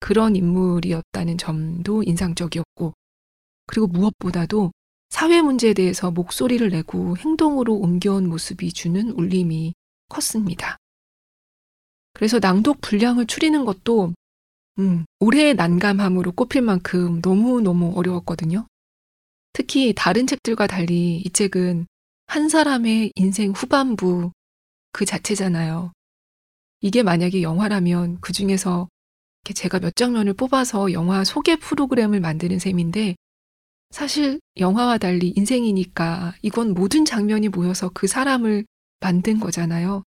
그런 0.00 0.36
인물이었다는 0.36 1.38
점도 1.38 2.02
인상적이었고, 2.02 2.92
그리고 3.68 3.86
무엇보다도 3.86 4.70
사회 5.12 5.42
문제에 5.42 5.74
대해서 5.74 6.10
목소리를 6.10 6.66
내고 6.70 7.18
행동으로 7.18 7.74
옮겨온 7.74 8.30
모습이 8.30 8.72
주는 8.72 9.10
울림이 9.10 9.74
컸습니다. 10.08 10.78
그래서 12.14 12.38
낭독 12.38 12.80
분량을 12.80 13.26
추리는 13.26 13.62
것도 13.66 14.14
음, 14.78 15.04
올해의 15.20 15.54
난감함으로 15.54 16.32
꼽힐 16.32 16.62
만큼 16.62 17.20
너무너무 17.22 17.92
어려웠거든요. 17.94 18.66
특히 19.52 19.92
다른 19.94 20.26
책들과 20.26 20.66
달리 20.66 21.18
이 21.18 21.28
책은 21.28 21.86
한 22.26 22.48
사람의 22.48 23.12
인생 23.14 23.50
후반부 23.50 24.32
그 24.92 25.04
자체잖아요. 25.04 25.92
이게 26.80 27.02
만약에 27.02 27.42
영화라면 27.42 28.16
그 28.22 28.32
중에서 28.32 28.88
제가 29.44 29.78
몇 29.78 29.94
장면을 29.94 30.32
뽑아서 30.32 30.92
영화 30.92 31.22
소개 31.22 31.56
프로그램을 31.56 32.20
만드는 32.20 32.58
셈인데 32.58 33.16
사실 33.92 34.40
영화와 34.56 34.96
달리 34.96 35.34
인생이니까 35.36 36.34
이건 36.40 36.72
모든 36.72 37.04
장면이 37.04 37.50
모여서 37.50 37.90
그 37.92 38.06
사람을 38.06 38.64
만든 39.00 39.38
거잖아요. 39.38 40.02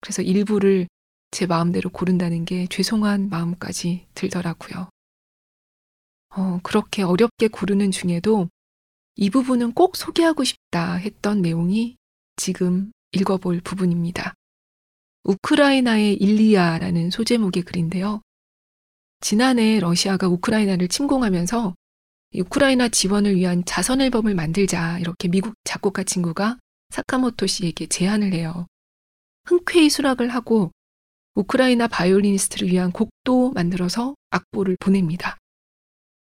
그래서 0.00 0.22
일부를 0.22 0.88
제 1.30 1.46
마음대로 1.46 1.90
고른다는 1.90 2.46
게 2.46 2.66
죄송한 2.68 3.28
마음까지 3.28 4.06
들더라고요. 4.14 4.88
어, 6.30 6.60
그렇게 6.62 7.02
어렵게 7.02 7.48
고르는 7.48 7.90
중에도 7.90 8.48
이 9.16 9.28
부분은 9.28 9.72
꼭 9.72 9.96
소개하고 9.96 10.42
싶다 10.42 10.94
했던 10.94 11.42
내용이 11.42 11.96
지금 12.36 12.90
읽어볼 13.12 13.60
부분입니다. 13.60 14.32
우크라이나의 15.24 16.14
일리아라는 16.14 17.10
소제목의 17.10 17.64
글인데요. 17.64 18.22
지난해 19.20 19.78
러시아가 19.78 20.26
우크라이나를 20.28 20.88
침공하면서 20.88 21.74
우크라이나 22.36 22.88
지원을 22.88 23.36
위한 23.36 23.64
자선 23.64 24.00
앨범을 24.00 24.34
만들자 24.34 24.98
이렇게 24.98 25.28
미국 25.28 25.54
작곡가 25.62 26.02
친구가 26.02 26.58
사카모토 26.90 27.46
씨에게 27.46 27.86
제안을 27.86 28.32
해요. 28.32 28.66
흔쾌히 29.44 29.88
수락을 29.88 30.28
하고 30.28 30.72
우크라이나 31.34 31.86
바이올리니스트를 31.86 32.68
위한 32.68 32.90
곡도 32.92 33.52
만들어서 33.52 34.14
악보를 34.30 34.76
보냅니다. 34.80 35.38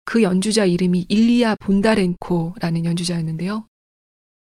그 0.06 0.22
연주자 0.22 0.66
이름이 0.66 1.06
일리아 1.10 1.56
본다렌코라는 1.56 2.86
연주자였는데요. 2.86 3.68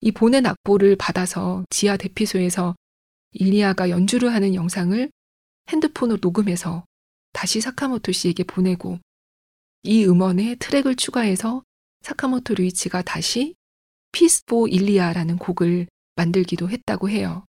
이 0.02 0.12
보낸 0.12 0.46
악보를 0.46 0.96
받아서 0.98 1.64
지하 1.70 1.98
대피소에서 1.98 2.76
일리아가 3.32 3.90
연주를 3.90 4.34
하는 4.34 4.54
영상을 4.54 5.10
핸드폰으로 5.70 6.20
녹음해서 6.22 6.86
다시 7.32 7.62
사카모토 7.62 8.12
씨에게 8.12 8.44
보내고 8.44 9.00
이 9.84 10.06
음원에 10.06 10.56
트랙을 10.56 10.96
추가해서 10.96 11.64
사카모토 12.02 12.54
류이치가 12.56 13.02
다시 13.02 13.56
피스포 14.14 14.68
일리아라는 14.68 15.38
곡을 15.38 15.88
만들기도 16.16 16.70
했다고 16.70 17.10
해요. 17.10 17.46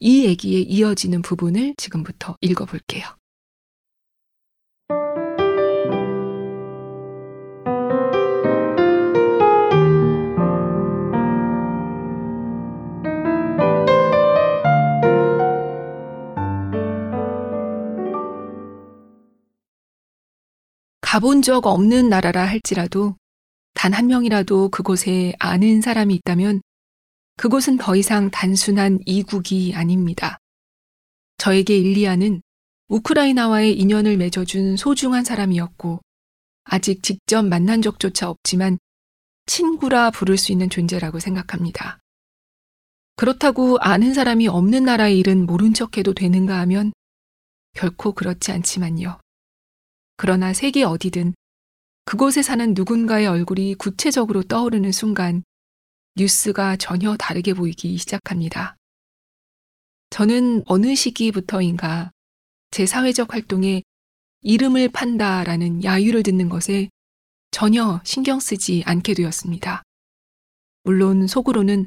이 0.00 0.24
얘기에 0.24 0.60
이어지는 0.60 1.22
부분을 1.22 1.74
지금부터 1.76 2.36
읽어볼게요. 2.40 3.04
가본 21.14 21.42
적 21.42 21.64
없는 21.64 22.08
나라라 22.08 22.44
할지라도 22.44 23.14
단 23.72 23.94
한 23.94 24.08
명이라도 24.08 24.70
그곳에 24.70 25.32
아는 25.38 25.80
사람이 25.80 26.12
있다면 26.12 26.60
그곳은 27.36 27.76
더 27.76 27.94
이상 27.94 28.32
단순한 28.32 28.98
이국이 29.06 29.74
아닙니다. 29.76 30.38
저에게 31.38 31.78
일리아는 31.78 32.42
우크라이나와의 32.88 33.78
인연을 33.78 34.16
맺어준 34.16 34.76
소중한 34.76 35.22
사람이었고, 35.22 36.00
아직 36.64 37.04
직접 37.04 37.44
만난 37.44 37.80
적조차 37.80 38.28
없지만 38.28 38.78
친구라 39.46 40.10
부를 40.10 40.36
수 40.36 40.50
있는 40.50 40.68
존재라고 40.68 41.20
생각합니다. 41.20 42.00
그렇다고 43.14 43.78
아는 43.78 44.14
사람이 44.14 44.48
없는 44.48 44.82
나라의 44.82 45.20
일은 45.20 45.46
모른 45.46 45.74
척 45.74 45.96
해도 45.96 46.12
되는가 46.12 46.58
하면 46.58 46.92
결코 47.72 48.10
그렇지 48.10 48.50
않지만요. 48.50 49.20
그러나 50.16 50.52
세계 50.52 50.84
어디든 50.84 51.34
그곳에 52.04 52.42
사는 52.42 52.74
누군가의 52.74 53.26
얼굴이 53.26 53.74
구체적으로 53.74 54.42
떠오르는 54.42 54.92
순간 54.92 55.42
뉴스가 56.16 56.76
전혀 56.76 57.16
다르게 57.16 57.54
보이기 57.54 57.96
시작합니다. 57.96 58.76
저는 60.10 60.62
어느 60.66 60.94
시기부터인가 60.94 62.12
제 62.70 62.86
사회적 62.86 63.32
활동에 63.34 63.82
이름을 64.42 64.90
판다라는 64.90 65.82
야유를 65.82 66.22
듣는 66.22 66.48
것에 66.48 66.88
전혀 67.50 68.00
신경 68.04 68.38
쓰지 68.38 68.82
않게 68.86 69.14
되었습니다. 69.14 69.82
물론 70.84 71.26
속으로는 71.26 71.86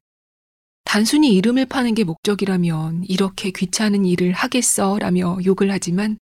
단순히 0.84 1.36
이름을 1.36 1.66
파는 1.68 1.94
게 1.94 2.04
목적이라면 2.04 3.04
이렇게 3.04 3.52
귀찮은 3.52 4.06
일을 4.06 4.32
하겠어 4.32 4.98
라며 5.00 5.38
욕을 5.46 5.72
하지만 5.72 6.18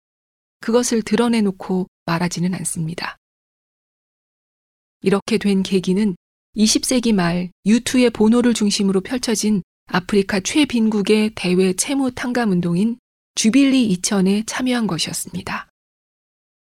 그것을 0.61 1.01
드러내놓고 1.01 1.87
말하지는 2.11 2.53
않습니다. 2.55 3.17
이렇게 5.01 5.37
된 5.37 5.63
계기는 5.63 6.15
20세기 6.55 7.13
말 7.13 7.49
유투의 7.65 8.09
본호를 8.11 8.53
중심으로 8.53 9.01
펼쳐진 9.01 9.63
아프리카 9.87 10.39
최빈국의 10.41 11.31
대외 11.35 11.73
채무 11.73 12.11
탕감 12.11 12.51
운동인 12.51 12.97
주빌리 13.35 13.95
2000에 13.95 14.43
참여한 14.45 14.87
것이었습니다. 14.87 15.69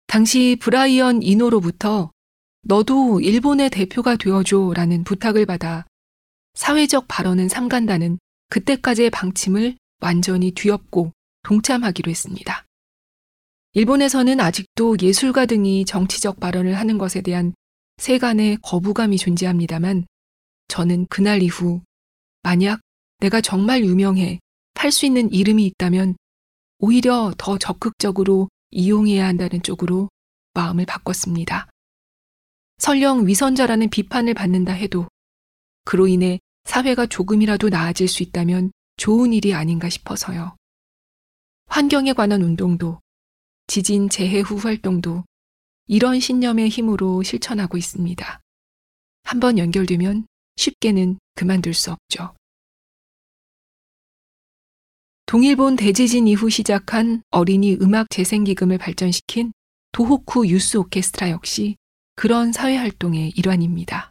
당시 0.09 0.57
브라이언 0.61 1.23
이노로부터 1.23 2.11
너도 2.63 3.21
일본의 3.21 3.71
대표가 3.71 4.17
되어줘 4.17 4.73
라는 4.75 5.05
부탁을 5.05 5.47
받아 5.47 5.87
사회적 6.55 7.07
발언은 7.09 7.49
삼간다는 7.49 8.19
그때까지의 8.51 9.11
방침을 9.11 9.77
완전히 10.01 10.51
뒤엎고 10.51 11.13
동참하기로 11.45 12.11
했습니다. 12.11 12.68
일본에서는 13.73 14.41
아직도 14.41 14.97
예술가 15.01 15.47
등이 15.47 15.85
정치적 15.85 16.41
발언을 16.41 16.75
하는 16.75 16.99
것에 16.99 17.21
대한 17.21 17.55
세간의 17.99 18.59
거부감이 18.63 19.19
존재합니다만 19.19 20.07
저는 20.69 21.07
그날 21.07 21.43
이후 21.43 21.83
만약 22.43 22.81
내가 23.19 23.41
정말 23.41 23.85
유명해 23.85 24.41
팔 24.75 24.93
수 24.93 25.07
있는 25.07 25.33
이름이 25.33 25.67
있다면 25.67 26.17
오히려 26.79 27.33
더 27.37 27.59
적극적으로 27.59 28.49
이용해야 28.71 29.27
한다는 29.27 29.63
쪽으로 29.63 30.09
마음을 30.55 30.87
바꿨습니다. 30.87 31.69
설령 32.79 33.27
위선자라는 33.27 33.91
비판을 33.91 34.35
받는다 34.35 34.73
해도 34.73 35.09
그로 35.85 36.07
인해 36.07 36.39
사회가 36.65 37.07
조금이라도 37.07 37.71
나아질 37.71 38.09
수 38.09 38.23
있다면 38.23 38.71
좋은 38.97 39.33
일이 39.33 39.53
아닌가 39.55 39.89
싶어서요. 39.89 40.57
환경에 41.67 42.13
관한 42.13 42.43
운동도 42.43 43.01
지진 43.69 44.09
재해 44.09 44.41
후 44.41 44.57
활동도 44.57 45.25
이런 45.87 46.19
신념의 46.19 46.71
힘으로 46.71 47.23
실천하고 47.23 47.77
있습니다. 47.77 48.41
한번 49.23 49.59
연결되면 49.59 50.27
쉽게는 50.57 51.19
그만둘 51.35 51.75
수 51.75 51.93
없죠. 51.93 52.35
동일본 55.27 55.77
대지진 55.77 56.27
이후 56.27 56.49
시작한 56.49 57.23
어린이 57.31 57.75
음악 57.83 58.09
재생기금을 58.09 58.79
발전시킨 58.79 59.53
도호쿠 59.93 60.49
유스 60.49 60.79
오케스트라 60.79 61.31
역시 61.31 61.77
그런 62.17 62.53
사회활동의 62.53 63.33
일환입니다. 63.37 64.11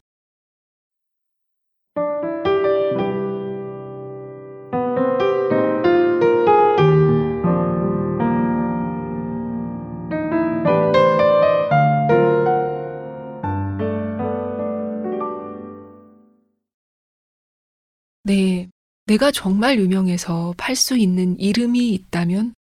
네, 18.28 18.70
내가 19.06 19.32
정말 19.32 19.80
유명해서 19.80 20.54
팔 20.58 20.76
수 20.76 20.98
있는 20.98 21.40
이름이 21.40 21.94
있다면 21.94 22.56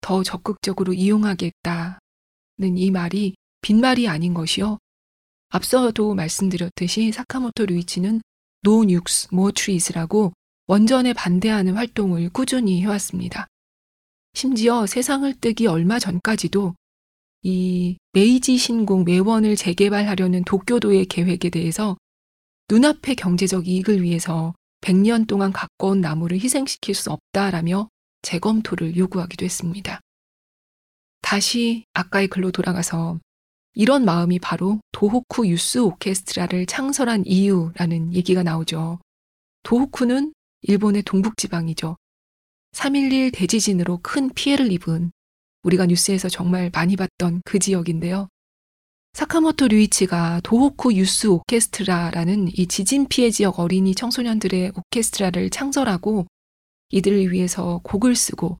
더 0.00 0.24
적극적으로 0.24 0.92
이용하겠다는 0.94 2.00
이 2.74 2.90
말이 2.90 3.36
빈말이 3.60 4.08
아닌 4.08 4.34
것이요. 4.34 4.78
앞서도 5.50 6.16
말씀드렸듯이 6.16 7.12
사카모토 7.12 7.66
류이치는 7.66 8.20
No 8.66 8.82
Nukes, 8.82 9.28
More 9.32 9.52
Trees라고 9.52 10.32
원전에 10.66 11.12
반대하는 11.12 11.76
활동을 11.76 12.28
꾸준히 12.30 12.82
해왔습니다. 12.82 13.46
심지어 14.34 14.86
세상을 14.86 15.32
뜨기 15.34 15.68
얼마 15.68 16.00
전까지도 16.00 16.74
이 17.42 17.96
메이지 18.10 18.56
신공 18.56 19.04
매원을 19.04 19.54
재개발하려는 19.54 20.42
도쿄도의 20.42 21.06
계획에 21.06 21.48
대해서 21.50 21.96
눈앞의 22.68 23.14
경제적 23.14 23.68
이익을 23.68 24.02
위해서 24.02 24.52
100년 24.86 25.26
동안 25.26 25.52
가꿔온 25.52 26.00
나무를 26.00 26.38
희생시킬 26.38 26.94
수 26.94 27.10
없다라며 27.10 27.88
재검토를 28.22 28.96
요구하기도 28.96 29.44
했습니다. 29.44 30.00
다시 31.22 31.84
아까의 31.92 32.28
글로 32.28 32.52
돌아가서 32.52 33.18
이런 33.74 34.04
마음이 34.04 34.38
바로 34.38 34.80
도호쿠 34.92 35.48
유스 35.48 35.78
오케스트라를 35.78 36.66
창설한 36.66 37.24
이유라는 37.26 38.14
얘기가 38.14 38.44
나오죠. 38.44 39.00
도호쿠는 39.64 40.32
일본의 40.62 41.02
동북지방이죠. 41.02 41.96
3.11 42.72 43.32
대지진으로 43.34 43.98
큰 44.02 44.30
피해를 44.34 44.70
입은 44.70 45.10
우리가 45.64 45.86
뉴스에서 45.86 46.28
정말 46.28 46.70
많이 46.72 46.94
봤던 46.94 47.42
그 47.44 47.58
지역인데요. 47.58 48.28
사카모토 49.16 49.68
류이치가 49.68 50.42
도호쿠 50.44 50.92
유스 50.92 51.28
오케스트라라는 51.28 52.48
이 52.48 52.66
지진 52.66 53.08
피해 53.08 53.30
지역 53.30 53.60
어린이 53.60 53.94
청소년들의 53.94 54.72
오케스트라를 54.76 55.48
창설하고 55.48 56.26
이들을 56.90 57.32
위해서 57.32 57.80
곡을 57.82 58.14
쓰고 58.14 58.58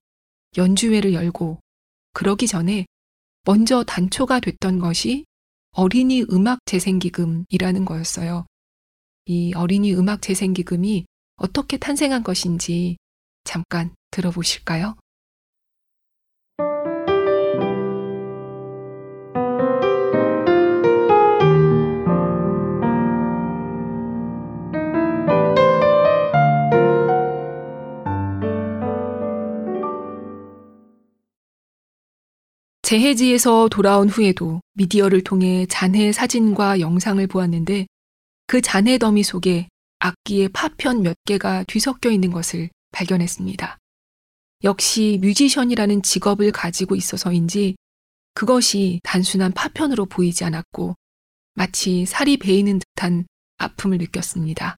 연주회를 0.57 1.13
열고 1.13 1.59
그러기 2.13 2.47
전에 2.47 2.87
먼저 3.43 3.83
단초가 3.83 4.39
됐던 4.39 4.79
것이 4.79 5.25
어린이 5.73 6.23
음악 6.31 6.57
재생기금이라는 6.65 7.85
거였어요. 7.85 8.47
이 9.25 9.53
어린이 9.53 9.93
음악 9.93 10.23
재생기금이 10.23 11.05
어떻게 11.35 11.77
탄생한 11.77 12.23
것인지 12.23 12.97
잠깐 13.43 13.93
들어보실까요? 14.09 14.95
재해지에서 32.87 33.67
돌아온 33.67 34.07
후에도 34.07 34.61
미디어를 34.75 35.21
통해 35.21 35.65
잔해 35.65 36.13
사진과 36.13 36.79
영상을 36.79 37.27
보았는데 37.27 37.85
그 38.45 38.61
잔해 38.61 38.97
더미 38.97 39.23
속에 39.23 39.67
악기의 39.99 40.47
파편 40.53 41.01
몇 41.01 41.17
개가 41.25 41.65
뒤섞여 41.65 42.09
있는 42.09 42.31
것을 42.31 42.69
발견했습니다. 42.93 43.77
역시 44.63 45.19
뮤지션이라는 45.21 46.01
직업을 46.01 46.53
가지고 46.53 46.95
있어서인지 46.95 47.75
그것이 48.33 49.01
단순한 49.03 49.51
파편으로 49.51 50.05
보이지 50.05 50.45
않았고 50.45 50.95
마치 51.55 52.05
살이 52.05 52.37
베이는 52.37 52.79
듯한 52.79 53.25
아픔을 53.57 53.97
느꼈습니다. 53.97 54.77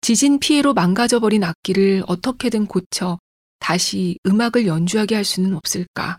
지진 0.00 0.40
피해로 0.40 0.74
망가져버린 0.74 1.44
악기를 1.44 2.02
어떻게든 2.08 2.66
고쳐 2.66 3.20
다시 3.60 4.18
음악을 4.26 4.66
연주하게 4.66 5.14
할 5.14 5.24
수는 5.24 5.54
없을까? 5.54 6.18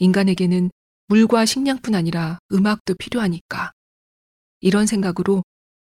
인간에게는 0.00 0.70
물과 1.08 1.44
식량뿐 1.44 1.94
아니라 1.94 2.38
음악도 2.52 2.94
필요하니까. 2.94 3.72
이런 4.60 4.86
생각으로 4.86 5.44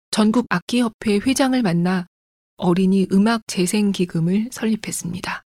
전국 0.10 0.46
악기협회 0.50 1.20
회장을 1.20 1.62
만나 1.62 2.08
어린이 2.58 3.08
음악 3.12 3.42
재생 3.48 3.92
기금을 3.92 4.50
설립했습니다. 4.52 5.42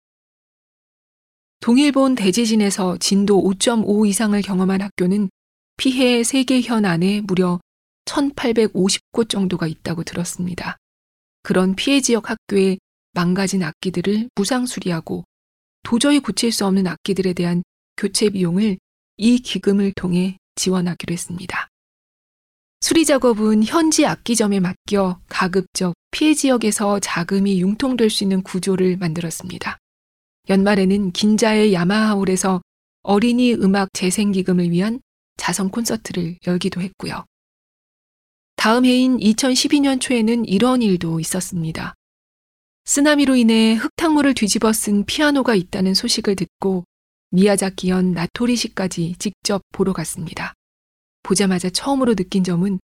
동일본 1.59 2.15
대지진에서 2.15 2.97
진도 2.97 3.41
5.5 3.43 4.07
이상을 4.07 4.39
경험한 4.41 4.81
학교는 4.81 5.29
피해 5.77 6.23
세계현 6.23 6.85
안에 6.85 7.21
무려 7.21 7.59
1850곳 8.05 9.29
정도가 9.29 9.67
있다고 9.67 10.03
들었습니다. 10.03 10.77
그런 11.43 11.75
피해 11.75 12.01
지역 12.01 12.29
학교의 12.29 12.79
망가진 13.13 13.61
악기들을 13.61 14.29
무상 14.35 14.65
수리하고 14.65 15.23
도저히 15.83 16.19
고칠 16.19 16.51
수 16.51 16.65
없는 16.65 16.87
악기들에 16.87 17.33
대한 17.33 17.63
교체 17.97 18.29
비용을 18.29 18.77
이 19.17 19.39
기금을 19.39 19.93
통해 19.95 20.37
지원하기로 20.55 21.13
했습니다. 21.13 21.69
수리 22.81 23.05
작업은 23.05 23.63
현지 23.63 24.05
악기점에 24.05 24.59
맡겨 24.59 25.19
가급적 25.27 25.95
피해 26.11 26.33
지역에서 26.33 26.99
자금이 26.99 27.61
융통될 27.61 28.09
수 28.09 28.23
있는 28.23 28.43
구조를 28.43 28.97
만들었습니다. 28.97 29.79
연말에는 30.49 31.11
긴자의 31.11 31.73
야마하홀에서 31.73 32.61
어린이 33.01 33.53
음악 33.53 33.89
재생기금을 33.93 34.71
위한 34.71 34.99
자선 35.37 35.69
콘서트를 35.69 36.37
열기도 36.45 36.81
했고요. 36.81 37.25
다음 38.55 38.85
해인 38.85 39.17
2012년 39.17 39.99
초에는 39.99 40.45
이런 40.45 40.81
일도 40.81 41.19
있었습니다. 41.19 41.93
쓰나미로 42.85 43.35
인해 43.35 43.73
흙탕물을 43.73 44.35
뒤집어 44.35 44.71
쓴 44.73 45.05
피아노가 45.05 45.55
있다는 45.55 45.93
소식을 45.93 46.35
듣고 46.35 46.83
미야자키현 47.35 48.13
나토리시까지 48.13 49.15
직접 49.19 49.61
보러 49.73 49.91
갔습니다. 49.91 50.53
보자마자 51.21 51.69
처음으로 51.69 52.15
느낀 52.15 52.45
점은 52.45 52.79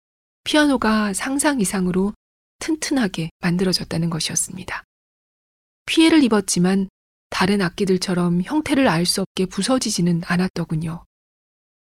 피아노가 0.46 1.12
상상 1.14 1.60
이상으로 1.60 2.14
튼튼하게 2.60 3.30
만들어졌다는 3.42 4.10
것이었습니다. 4.10 4.84
피해를 5.86 6.24
입었지만 6.24 6.88
다른 7.30 7.62
악기들처럼 7.62 8.42
형태를 8.42 8.88
알 8.88 9.06
수 9.06 9.22
없게 9.22 9.46
부서지지는 9.46 10.22
않았더군요. 10.26 11.04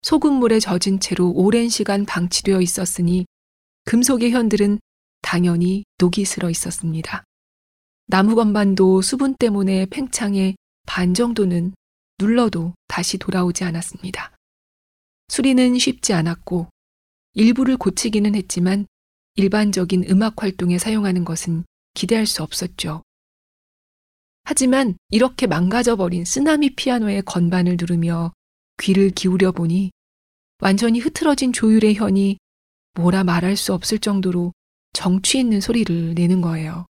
소금물에 0.04 0.60
젖은 0.60 1.00
채로 1.00 1.32
오랜 1.32 1.70
시간 1.70 2.06
방치되어 2.06 2.62
있었으니 2.62 3.26
금속의 3.86 4.32
현들은 4.32 4.80
당연히 5.24 5.86
녹이 5.98 6.24
슬어 6.26 6.52
있었습니다. 6.52 7.24
나무 8.06 8.36
건반도 8.36 9.02
수분 9.02 9.34
때문에 9.34 9.88
팽창해 9.88 10.56
반 10.86 11.14
정도는 11.16 11.74
눌러도 12.24 12.74
다시 12.88 13.18
돌아오지 13.18 13.66
않았습니다. 13.66 14.32
수리는 15.28 15.78
쉽지 15.78 16.14
않았고 16.14 16.70
일부를 17.34 17.76
고치기는 17.76 18.34
했지만 18.36 18.88
일반적인 19.36 20.06
음악 20.10 20.42
활동에 20.42 20.78
사용하는 20.78 21.26
것은 21.26 21.66
기대할 21.94 22.26
수 22.26 22.42
없었죠. 22.42 23.04
하지만 24.46 24.96
이렇게 25.10 25.48
망가져버린 25.48 26.24
쓰나미 26.24 26.76
피아노의 26.76 27.24
건반을 27.24 27.76
누르며 27.78 28.32
귀를 28.82 29.10
기울여 29.10 29.52
보니 29.52 29.92
완전히 30.62 31.00
흐트러진 31.00 31.52
조율의 31.52 31.96
현이 31.96 32.38
뭐라 32.96 33.26
말할 33.26 33.58
수 33.58 33.74
없을 33.74 34.00
정도로 34.00 34.54
정취 34.94 35.40
있는 35.40 35.60
소리를 35.60 36.14
내는 36.14 36.40
거예요. 36.40 36.86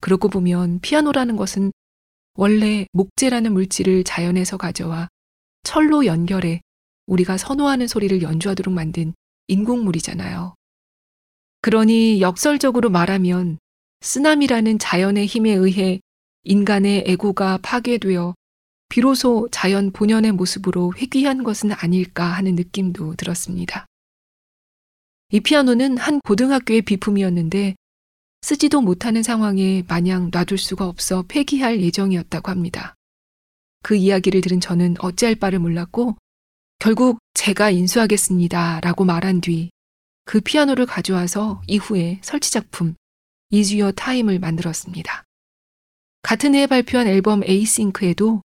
그러고 0.00 0.28
보면 0.28 0.80
피아노라는 0.80 1.36
것은 1.36 1.70
원래 2.34 2.86
목재라는 2.92 3.52
물질을 3.52 4.04
자연에서 4.04 4.56
가져와 4.56 5.08
철로 5.62 6.06
연결해 6.06 6.60
우리가 7.06 7.36
선호하는 7.36 7.86
소리를 7.86 8.22
연주하도록 8.22 8.72
만든 8.72 9.14
인공물이잖아요. 9.48 10.54
그러니 11.60 12.20
역설적으로 12.20 12.88
말하면 12.88 13.58
쓰나미라는 14.00 14.78
자연의 14.78 15.26
힘에 15.26 15.50
의해 15.50 16.00
인간의 16.44 17.04
에고가 17.06 17.58
파괴되어 17.62 18.34
비로소 18.88 19.48
자연 19.52 19.92
본연의 19.92 20.32
모습으로 20.32 20.94
회귀한 20.96 21.44
것은 21.44 21.72
아닐까 21.72 22.24
하는 22.24 22.54
느낌도 22.54 23.14
들었습니다. 23.16 23.86
이 25.32 25.40
피아노는 25.40 25.96
한 25.96 26.20
고등학교의 26.20 26.82
비품이었는데 26.82 27.76
쓰지도 28.42 28.80
못하는 28.80 29.22
상황에 29.22 29.84
마냥 29.88 30.30
놔둘 30.32 30.58
수가 30.58 30.86
없어 30.86 31.24
폐기할 31.28 31.80
예정이었다고 31.80 32.50
합니다. 32.50 32.94
그 33.82 33.94
이야기를 33.94 34.40
들은 34.40 34.60
저는 34.60 34.96
어찌할 34.98 35.34
바를 35.34 35.58
몰랐고 35.58 36.16
결국 36.78 37.18
제가 37.34 37.70
인수하겠습니다 37.70 38.80
라고 38.80 39.04
말한 39.04 39.40
뒤 39.40 39.70
그 40.30 40.40
피아노를 40.40 40.86
가져와서 40.86 41.60
이후에 41.66 42.20
설치작품 42.22 42.94
Your 43.52 43.92
Time을 43.96 44.38
만들었습니다. 44.38 45.24
같은 46.22 46.54
해에 46.54 46.68
발표한 46.68 47.08
앨범 47.08 47.42
에이싱크에도 47.42 48.40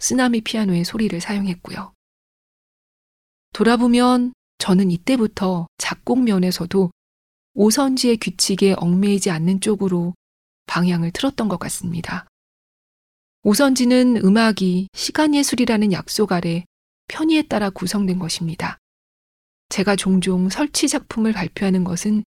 쓰나미 0.00 0.42
피아노의 0.42 0.84
소리를 0.84 1.18
사용했고요. 1.18 1.94
돌아보면 3.54 4.34
저는 4.58 4.90
이때부터 4.90 5.66
작곡 5.78 6.22
면에서도 6.22 6.90
오선지의 7.54 8.18
규칙에 8.18 8.74
얽매이지 8.78 9.30
않는 9.30 9.60
쪽으로 9.60 10.14
방향을 10.66 11.10
틀었던 11.10 11.48
것 11.48 11.58
같습니다. 11.58 12.26
오선지는 13.42 14.18
음악이 14.18 14.88
시간 14.92 15.34
예술이라는 15.34 15.92
약속 15.92 16.32
아래 16.32 16.64
편의에 17.08 17.42
따라 17.42 17.70
구성된 17.70 18.18
것입니다. 18.18 18.78
제가 19.68 19.96
종종 19.96 20.48
설치 20.48 20.88
작품을 20.88 21.32
발표하는 21.32 21.84
것은 21.84 22.22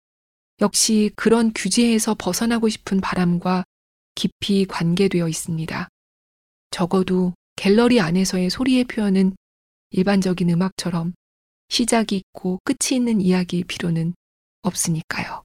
역시 0.61 1.11
그런 1.17 1.53
규제에서 1.55 2.15
벗어나고 2.19 2.69
싶은 2.69 3.01
바람과 3.01 3.65
깊이 4.15 4.67
관계되어 4.67 5.29
있습니다. 5.29 5.89
적어도 6.71 7.33
갤러리 7.57 8.01
안에서의 8.01 8.51
소리의 8.51 8.85
표현은 8.85 9.37
일반적인 9.91 10.51
음악처럼 10.51 11.15
시작이 11.69 12.17
있고 12.17 12.59
끝이 12.65 12.97
있는 12.97 13.21
이야기일 13.21 13.65
필요는 13.65 14.15
없으니까요. 14.69 15.43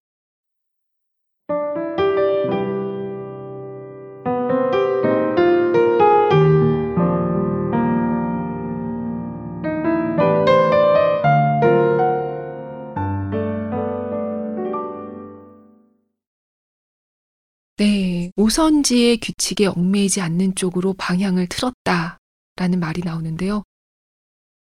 네, 17.77 18.31
오선지의 18.37 19.17
규칙에 19.17 19.65
얽매이지 19.65 20.21
않는 20.21 20.55
쪽으로 20.55 20.93
방향을 20.93 21.47
틀었다 21.47 22.19
라는 22.55 22.79
말이 22.79 23.01
나오는데요. 23.03 23.63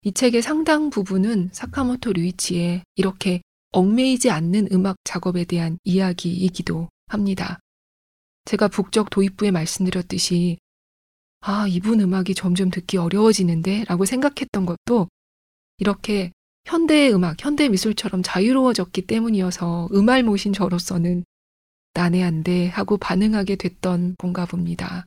이 0.02 0.12
책의 0.12 0.42
상당 0.42 0.90
부분은 0.90 1.50
사카모토 1.52 2.12
류이치의 2.12 2.82
이렇게 2.96 3.40
얽매이지 3.74 4.30
않는 4.30 4.68
음악 4.70 4.96
작업에 5.02 5.44
대한 5.44 5.78
이야기이기도 5.82 6.88
합니다. 7.08 7.58
제가 8.44 8.68
북적 8.68 9.10
도입부에 9.10 9.50
말씀드렸듯이 9.50 10.58
아, 11.40 11.66
이분 11.68 12.00
음악이 12.00 12.36
점점 12.36 12.70
듣기 12.70 12.98
어려워지는데 12.98 13.84
라고 13.84 14.04
생각했던 14.04 14.64
것도 14.64 15.08
이렇게 15.78 16.30
현대 16.64 17.10
음악, 17.10 17.44
현대 17.44 17.68
미술처럼 17.68 18.22
자유로워졌기 18.22 19.02
때문이어서 19.02 19.88
음알 19.92 20.22
모신 20.22 20.52
저로서는 20.52 21.24
난해한데 21.94 22.68
하고 22.68 22.96
반응하게 22.96 23.56
됐던 23.56 24.14
건가 24.18 24.46
봅니다. 24.46 25.04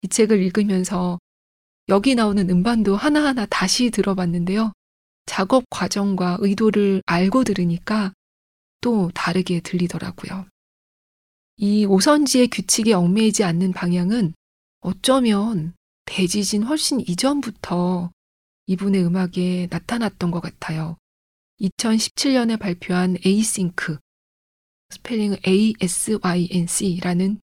이 0.00 0.08
책을 0.08 0.42
읽으면서 0.42 1.18
여기 1.90 2.14
나오는 2.14 2.48
음반도 2.48 2.96
하나하나 2.96 3.44
다시 3.46 3.90
들어봤는데요. 3.90 4.72
작업 5.26 5.64
과정과 5.70 6.38
의도를 6.40 7.02
알고 7.06 7.44
들으니까 7.44 8.12
또 8.80 9.10
다르게 9.14 9.60
들리더라고요. 9.60 10.46
이 11.56 11.84
오선지의 11.84 12.48
규칙에 12.48 12.92
얽매이지 12.92 13.44
않는 13.44 13.72
방향은 13.72 14.34
어쩌면 14.80 15.74
대지진 16.04 16.64
훨씬 16.64 17.00
이전부터 17.00 18.10
이분의 18.66 19.04
음악에 19.04 19.68
나타났던 19.70 20.30
것 20.30 20.40
같아요. 20.40 20.96
2017년에 21.60 22.58
발표한 22.58 23.16
에이싱크, 23.24 23.98
스펠링 24.90 25.36
ASYNC라는 25.46 27.40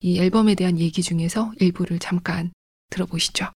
이 0.00 0.18
앨범에 0.18 0.54
대한 0.54 0.78
얘기 0.78 1.02
중에서 1.02 1.52
일부를 1.58 1.98
잠깐 1.98 2.52
들어보시죠. 2.90 3.52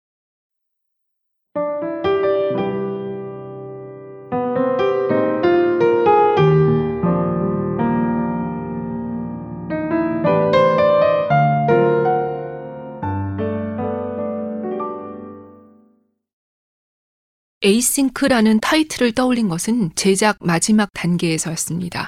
에이싱크라는 17.62 18.62
타이틀을 18.62 19.12
떠올린 19.12 19.50
것은 19.50 19.92
제작 19.96 20.38
마지막 20.40 20.90
단계에서였습니다. 20.94 22.08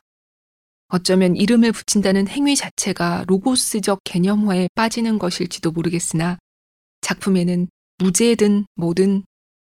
어쩌면 0.88 1.36
이름을 1.36 1.74
붙인다는 1.74 2.28
행위 2.30 2.56
자체가 2.56 3.26
로고스적 3.28 4.00
개념화에 4.06 4.70
빠지는 4.76 5.20
것일지도 5.20 5.72
모르겠으나 5.72 6.38
작품에는 7.02 7.68
무제든 7.98 8.66
뭐든 8.76 9.24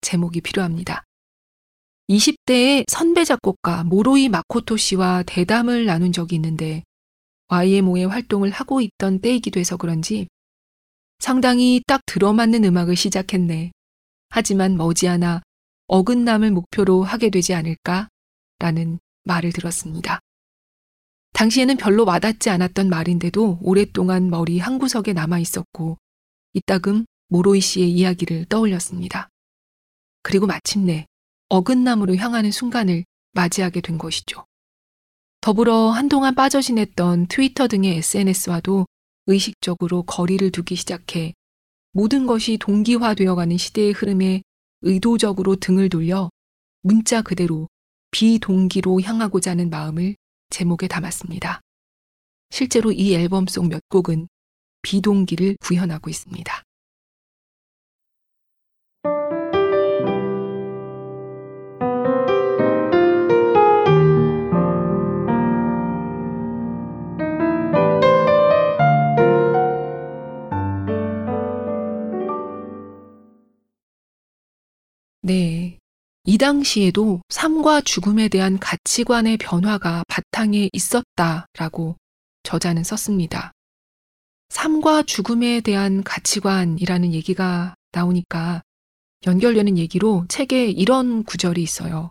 제목이 0.03 0.43
필요합니다. 0.43 1.05
20대의 2.11 2.85
선배 2.88 3.25
작곡가 3.25 3.85
모로이 3.85 4.29
마코토 4.29 4.77
씨와 4.77 5.23
대담을 5.27 5.87
나눈 5.87 6.12
적이 6.12 6.35
있는데 6.37 6.83
YMO의 7.49 8.07
활동을 8.07 8.51
하고 8.51 8.81
있던 8.81 9.21
때이기도 9.21 9.61
해서 9.61 9.77
그런지 9.77 10.27
상당히 11.21 11.83
딱 11.87 12.01
들어맞는 12.07 12.64
음악을 12.64 12.97
시작했네. 12.97 13.73
하지만 14.29 14.77
머지않아 14.77 15.43
어긋남을 15.92 16.53
목표로 16.53 17.03
하게 17.03 17.31
되지 17.31 17.53
않을까? 17.53 18.09
라는 18.61 19.00
말을 19.24 19.50
들었습니다. 19.50 20.20
당시에는 21.33 21.79
별로 21.79 22.05
와닿지 22.05 22.48
않았던 22.48 22.88
말인데도 22.88 23.59
오랫동안 23.61 24.31
머리 24.31 24.61
한 24.61 24.79
구석에 24.79 25.12
남아 25.12 25.40
있었고, 25.40 25.98
이따금 26.53 27.07
모로이 27.26 27.61
씨의 27.61 27.90
이야기를 27.90 28.44
떠올렸습니다. 28.44 29.31
그리고 30.22 30.46
마침내 30.46 31.07
어긋남으로 31.48 32.14
향하는 32.14 32.53
순간을 32.53 33.05
맞이하게 33.33 33.81
된 33.81 33.98
것이죠. 33.98 34.44
더불어 35.40 35.90
한동안 35.90 36.37
빠져 36.37 36.61
지냈던 36.61 37.26
트위터 37.26 37.66
등의 37.66 37.96
SNS와도 37.96 38.87
의식적으로 39.26 40.05
거리를 40.05 40.53
두기 40.53 40.76
시작해 40.76 41.35
모든 41.90 42.26
것이 42.26 42.59
동기화되어가는 42.59 43.57
시대의 43.57 43.90
흐름에 43.90 44.42
의도적으로 44.83 45.57
등을 45.57 45.88
돌려 45.88 46.31
문자 46.83 47.23
그대로 47.23 47.69
비동기로 48.11 49.01
향하고자 49.01 49.53
하는 49.53 49.71
마음을 49.71 50.16
제목에 50.51 50.88
담았습니다. 50.88 51.61
실제로 52.51 52.90
이 52.90 53.14
앨범 53.14 53.47
속 53.47 53.66
몇 53.66 53.81
곡은 53.88 54.29
비동기를 54.83 55.57
구현하고 55.61 56.11
있습니다. 56.11 56.62
네. 75.23 75.79
이 76.25 76.39
당시에도 76.39 77.21
삶과 77.29 77.83
죽음에 77.83 78.29
대한 78.29 78.59
가치관의 78.59 79.37
변화가 79.39 80.05
바탕에 80.09 80.71
있었다라고 80.73 81.97
저자는 82.43 82.85
썼습니다. 82.85 83.53
삶과 84.51 85.05
죽음에 85.05 85.61
대한 85.61 86.03
가치관이라는 86.03 87.13
얘기가 87.13 87.75
나오니까 87.93 88.63
연결되는 89.27 89.79
얘기로 89.79 90.25
책에 90.29 90.67
이런 90.67 91.25
구절이 91.25 91.63
있어요. 91.63 92.11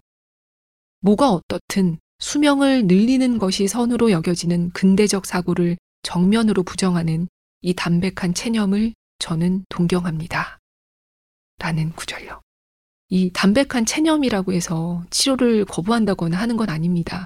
뭐가 1.02 1.32
어떻든 1.32 1.98
수명을 2.19 2.86
늘리는 2.88 3.38
것이 3.39 3.67
선으로 3.67 4.12
여겨지는 4.12 4.72
근대적 4.72 5.26
사고를 5.26 5.78
정면으로 6.04 6.63
부정하는 6.63 7.28
이 7.62 7.74
담백한 7.74 8.34
체념을 8.34 8.93
저는 9.19 9.65
동경합니다. 9.69 10.60
라는 11.58 11.91
구절요. 11.91 12.41
이 13.10 13.32
담백한 13.34 13.86
체념이라고 13.86 14.54
해서 14.54 15.04
치료를 15.10 15.65
거부한다거나 15.65 16.38
하는 16.38 16.58
건 16.58 16.69
아닙니다. 16.69 17.26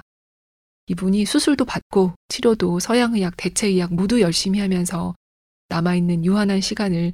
이분이 0.86 1.26
수술도 1.26 1.64
받고 1.64 2.12
치료도 2.28 2.80
서양의학, 2.80 3.36
대체의학 3.36 3.94
모두 3.94 4.20
열심히 4.20 4.60
하면서 4.60 5.14
남아있는 5.68 6.24
유한한 6.24 6.60
시간을 6.60 7.12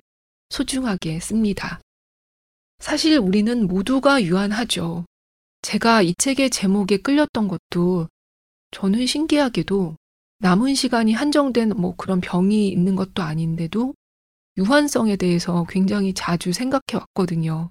소중하게 0.51 1.21
씁니다. 1.21 1.81
사실 2.79 3.19
우리는 3.19 3.67
모두가 3.67 4.23
유한하죠. 4.23 5.05
제가 5.63 6.03
이 6.03 6.15
책의 6.17 6.51
제목에 6.51 6.97
끌렸던 6.99 7.49
것도 7.49 8.09
저는 8.71 9.07
신기하게도 9.07 9.97
남은 10.39 10.75
시간이 10.75 11.13
한정된 11.13 11.71
뭐 11.77 11.95
그런 11.97 12.21
병이 12.21 12.69
있는 12.69 12.97
것도 12.97 13.23
아닌데도 13.23 13.95
유한성에 14.57 15.17
대해서 15.17 15.67
굉장히 15.69 16.15
자주 16.15 16.53
생각해 16.53 16.83
왔거든요. 16.95 17.71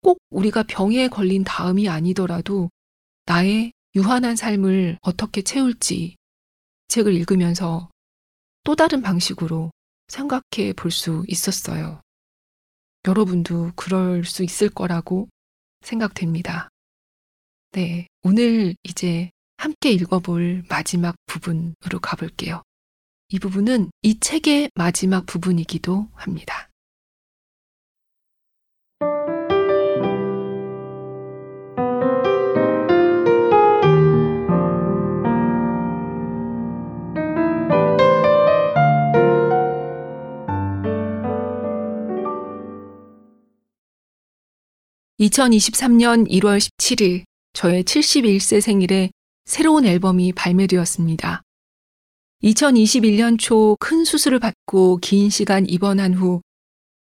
꼭 0.00 0.18
우리가 0.30 0.62
병에 0.64 1.08
걸린 1.08 1.44
다음이 1.44 1.88
아니더라도 1.88 2.70
나의 3.26 3.72
유한한 3.94 4.36
삶을 4.36 4.98
어떻게 5.02 5.42
채울지 5.42 6.16
책을 6.88 7.14
읽으면서 7.14 7.90
또 8.64 8.76
다른 8.76 9.02
방식으로 9.02 9.70
생각해 10.08 10.72
볼 10.76 10.90
수 10.90 11.24
있었어요. 11.28 12.00
여러분도 13.06 13.72
그럴 13.76 14.24
수 14.24 14.42
있을 14.44 14.68
거라고 14.68 15.28
생각됩니다. 15.82 16.68
네, 17.72 18.06
오늘 18.22 18.74
이제 18.82 19.30
함께 19.56 19.90
읽어볼 19.92 20.64
마지막 20.68 21.14
부분으로 21.26 22.00
가볼게요. 22.00 22.62
이 23.30 23.38
부분은 23.38 23.90
이 24.02 24.20
책의 24.20 24.70
마지막 24.74 25.26
부분이기도 25.26 26.08
합니다. 26.14 26.67
2023년 45.20 46.30
1월 46.30 46.58
17일 46.60 47.24
저의 47.52 47.82
71세 47.82 48.60
생일에 48.60 49.10
새로운 49.46 49.84
앨범이 49.84 50.32
발매되었습니다. 50.32 51.42
2021년 52.44 53.36
초 53.36 53.76
큰 53.80 54.04
수술을 54.04 54.38
받고 54.38 54.98
긴 54.98 55.28
시간 55.28 55.68
입원한 55.68 56.14
후 56.14 56.40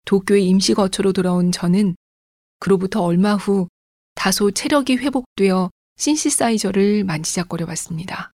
도쿄에 0.05 0.41
임시 0.41 0.75
거처로 0.75 1.15
돌아온 1.15 1.53
저는 1.53 1.97
그로부터 2.59 3.01
얼마 3.03 3.35
후 3.35 3.69
다소 4.15 4.51
체력이 4.51 4.97
회복되어 4.97 5.71
신시사이저를 5.97 7.05
만지작거려 7.05 7.65
봤습니다. 7.65 8.31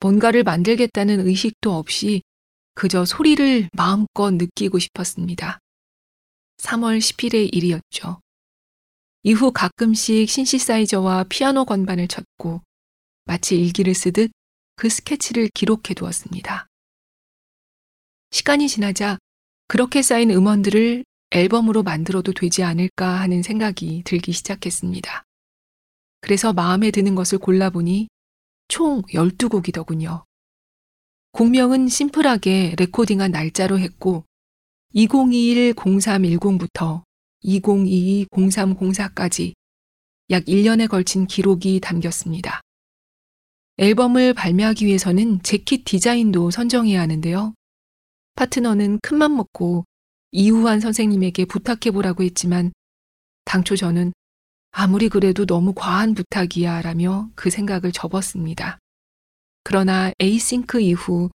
뭔가를 0.00 0.42
만들겠다는 0.42 1.26
의식도 1.26 1.72
없이 1.72 2.22
그저 2.74 3.06
소리를 3.06 3.70
마음껏 3.72 4.30
느끼고 4.30 4.78
싶었습니다. 4.78 5.58
3월 6.58 6.98
10일의 6.98 7.48
일이었죠. 7.54 8.20
이후 9.28 9.52
가끔씩 9.52 10.26
신시사이저와 10.26 11.26
피아노 11.28 11.66
건반을 11.66 12.08
쳤고 12.08 12.62
마치 13.26 13.60
일기를 13.60 13.92
쓰듯 13.92 14.30
그 14.74 14.88
스케치를 14.88 15.50
기록해 15.52 15.92
두었습니다. 15.94 16.66
시간이 18.30 18.68
지나자 18.68 19.18
그렇게 19.66 20.00
쌓인 20.00 20.30
음원들을 20.30 21.04
앨범으로 21.32 21.82
만들어도 21.82 22.32
되지 22.32 22.62
않을까 22.62 23.20
하는 23.20 23.42
생각이 23.42 24.00
들기 24.06 24.32
시작했습니다. 24.32 25.24
그래서 26.22 26.54
마음에 26.54 26.90
드는 26.90 27.14
것을 27.14 27.36
골라보니 27.36 28.08
총 28.68 29.02
12곡이더군요. 29.02 30.24
곡명은 31.32 31.88
심플하게 31.88 32.76
레코딩한 32.78 33.32
날짜로 33.32 33.78
했고 33.78 34.24
2021-0310부터 34.94 37.02
2022-0304까지 37.44 39.54
약 40.30 40.44
1년에 40.44 40.88
걸친 40.88 41.26
기록이 41.26 41.80
담겼습니다. 41.80 42.60
앨범을 43.78 44.34
발매하기 44.34 44.86
위해서는 44.86 45.42
재킷 45.42 45.84
디자인도 45.84 46.50
선정해야 46.50 47.00
하는데요. 47.00 47.54
파트너는 48.34 48.98
큰맘 49.02 49.36
먹고 49.36 49.84
이우환 50.32 50.80
선생님에게 50.80 51.44
부탁해보라고 51.46 52.24
했지만 52.24 52.72
당초 53.44 53.76
저는 53.76 54.12
아무리 54.70 55.08
그래도 55.08 55.46
너무 55.46 55.72
과한 55.74 56.14
부탁이야 56.14 56.82
라며 56.82 57.30
그 57.34 57.50
생각을 57.50 57.92
접었습니다. 57.92 58.78
그러나 59.64 60.12
에이싱크 60.20 60.80
이후 60.80 61.30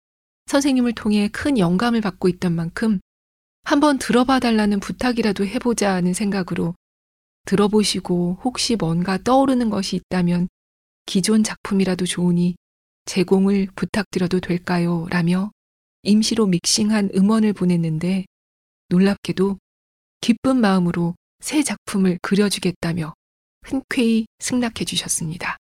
선생님을 0.47 0.95
통해 0.95 1.29
큰 1.29 1.59
영감을 1.59 2.01
받고 2.01 2.29
있던 2.29 2.55
만큼 2.55 3.01
한번 3.69 3.99
들어봐 3.99 4.41
달라는 4.41 4.81
부탁이라도 4.81 5.45
해보자 5.45 5.93
하는 5.93 6.15
생각으로 6.15 6.75
들어보시고 7.45 8.39
혹시 8.43 8.77
뭔가 8.77 9.19
떠오르는 9.23 9.69
것이 9.69 9.97
있다면 9.97 10.49
기존 11.05 11.45
작품이라도 11.45 12.07
좋으니 12.07 12.57
제공을 13.05 13.69
부탁드려도 13.77 14.41
될까요? 14.41 15.07
라며 15.11 15.51
임시로 16.03 16.47
믹싱한 16.47 17.11
음원을 17.15 17.53
보냈는데 17.53 18.25
놀랍게도 18.89 19.59
기쁜 20.23 20.57
마음으로 20.63 21.15
새 21.41 21.63
작품을 21.63 22.19
그려주겠다며 22.23 23.13
흔쾌히 23.67 24.29
승낙해 24.39 24.87
주셨습니다. 24.87 25.59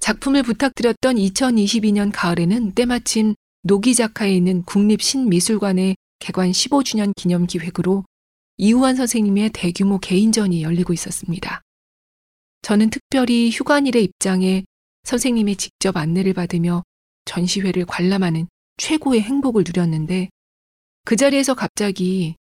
작품을 0.00 0.42
부탁드렸던 0.42 1.14
2022년 1.18 2.10
가을에는 2.12 2.72
때마침 2.72 3.36
노기 3.62 3.94
자카에 3.94 4.34
있는 4.34 4.64
국립신미술관의 4.64 5.94
개관 6.18 6.50
15주년 6.50 7.14
기념 7.16 7.46
기획으로 7.46 8.04
이우환 8.56 8.96
선생님의 8.96 9.50
대규모 9.52 9.98
개인전이 9.98 10.62
열리고 10.62 10.92
있었습니다. 10.92 11.62
저는 12.62 12.90
특별히 12.90 13.50
휴관일의 13.50 14.04
입장에 14.04 14.64
선생님의 15.04 15.56
직접 15.56 15.96
안내를 15.96 16.34
받으며 16.34 16.82
전시회를 17.24 17.86
관람하는 17.86 18.48
최고의 18.78 19.22
행복을 19.22 19.64
누렸는데 19.66 20.28
그 21.04 21.16
자리에서 21.16 21.54
갑자기 21.54 22.36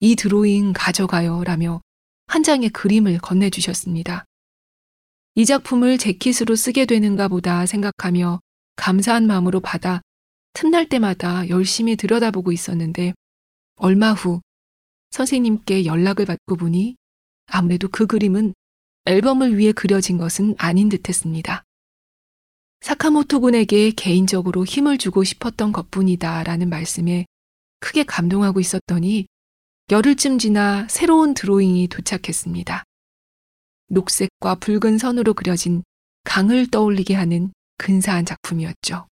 이 0.00 0.16
드로잉 0.16 0.72
가져가요 0.74 1.42
라며 1.44 1.80
한 2.26 2.42
장의 2.42 2.70
그림을 2.70 3.18
건네주셨습니다. 3.18 4.24
이 5.34 5.46
작품을 5.46 5.96
재킷으로 5.96 6.54
쓰게 6.56 6.84
되는가 6.84 7.28
보다 7.28 7.64
생각하며 7.64 8.40
감사한 8.76 9.26
마음으로 9.26 9.60
받아 9.60 10.02
틈날 10.52 10.88
때마다 10.88 11.48
열심히 11.48 11.96
들여다보고 11.96 12.52
있었는데 12.52 13.14
얼마 13.82 14.12
후 14.12 14.40
선생님께 15.10 15.86
연락을 15.86 16.24
받고 16.24 16.54
보니 16.54 16.94
아무래도 17.46 17.88
그 17.88 18.06
그림은 18.06 18.54
앨범을 19.06 19.58
위해 19.58 19.72
그려진 19.72 20.18
것은 20.18 20.54
아닌 20.56 20.88
듯 20.88 21.08
했습니다. 21.08 21.64
사카모토 22.82 23.40
군에게 23.40 23.90
개인적으로 23.90 24.64
힘을 24.64 24.98
주고 24.98 25.24
싶었던 25.24 25.72
것 25.72 25.90
뿐이다 25.90 26.44
라는 26.44 26.68
말씀에 26.68 27.26
크게 27.80 28.04
감동하고 28.04 28.60
있었더니 28.60 29.26
열흘쯤 29.90 30.38
지나 30.38 30.86
새로운 30.88 31.34
드로잉이 31.34 31.88
도착했습니다. 31.88 32.84
녹색과 33.88 34.60
붉은 34.60 34.98
선으로 34.98 35.34
그려진 35.34 35.82
강을 36.22 36.70
떠올리게 36.70 37.14
하는 37.14 37.52
근사한 37.78 38.26
작품이었죠. 38.26 39.08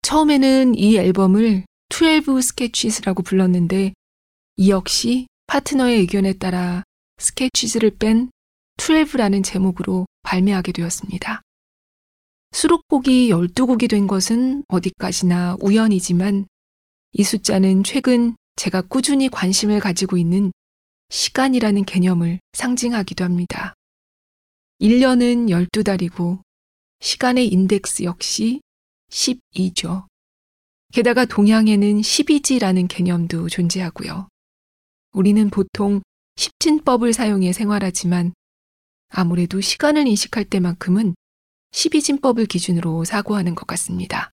처음에는 0.00 0.76
이 0.76 0.96
앨범을 0.96 1.66
12 1.90 2.42
Sketches라고 2.42 3.22
불렀는데 3.22 3.92
이 4.56 4.70
역시 4.70 5.26
파트너의 5.46 5.98
의견에 6.00 6.32
따라 6.32 6.82
Sketches를 7.18 7.96
뺀 7.98 8.30
12라는 8.76 9.44
제목으로 9.44 10.06
발매하게 10.22 10.72
되었습니다. 10.72 11.42
수록곡이 12.52 13.30
12곡이 13.30 13.88
된 13.90 14.06
것은 14.06 14.64
어디까지나 14.68 15.56
우연이지만 15.60 16.46
이 17.12 17.22
숫자는 17.22 17.84
최근 17.84 18.36
제가 18.56 18.82
꾸준히 18.82 19.28
관심을 19.28 19.80
가지고 19.80 20.16
있는 20.16 20.52
시간이라는 21.10 21.84
개념을 21.84 22.40
상징하기도 22.52 23.24
합니다. 23.24 23.74
1년은 24.80 25.48
12달이고 25.48 26.40
시간의 27.00 27.48
인덱스 27.48 28.04
역시 28.04 28.60
12죠. 29.10 30.06
게다가 30.94 31.24
동양에는 31.24 32.02
12지라는 32.02 32.86
개념도 32.86 33.48
존재하고요. 33.48 34.28
우리는 35.10 35.50
보통 35.50 36.00
십진법을 36.36 37.12
사용해 37.12 37.52
생활하지만 37.52 38.32
아무래도 39.08 39.60
시간을 39.60 40.06
인식할 40.06 40.44
때만큼은 40.44 41.16
12진법을 41.72 42.48
기준으로 42.48 43.04
사고하는 43.04 43.56
것 43.56 43.66
같습니다. 43.66 44.30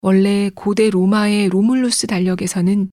원래 0.00 0.50
고대 0.54 0.88
로마의 0.88 1.50
로물루스 1.50 2.06
달력에서는 2.06 2.90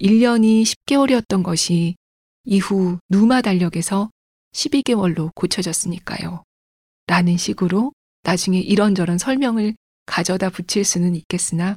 1년이 0.00 0.62
10개월이었던 0.62 1.42
것이 1.42 1.96
이후 2.44 2.98
누마 3.08 3.42
달력에서 3.42 4.10
12개월로 4.52 5.34
고쳐졌으니까요. 5.34 6.44
라는 7.08 7.36
식으로 7.36 7.92
나중에 8.22 8.60
이런저런 8.60 9.18
설명을 9.18 9.74
가져다 10.06 10.50
붙일 10.50 10.84
수는 10.84 11.14
있겠으나 11.14 11.76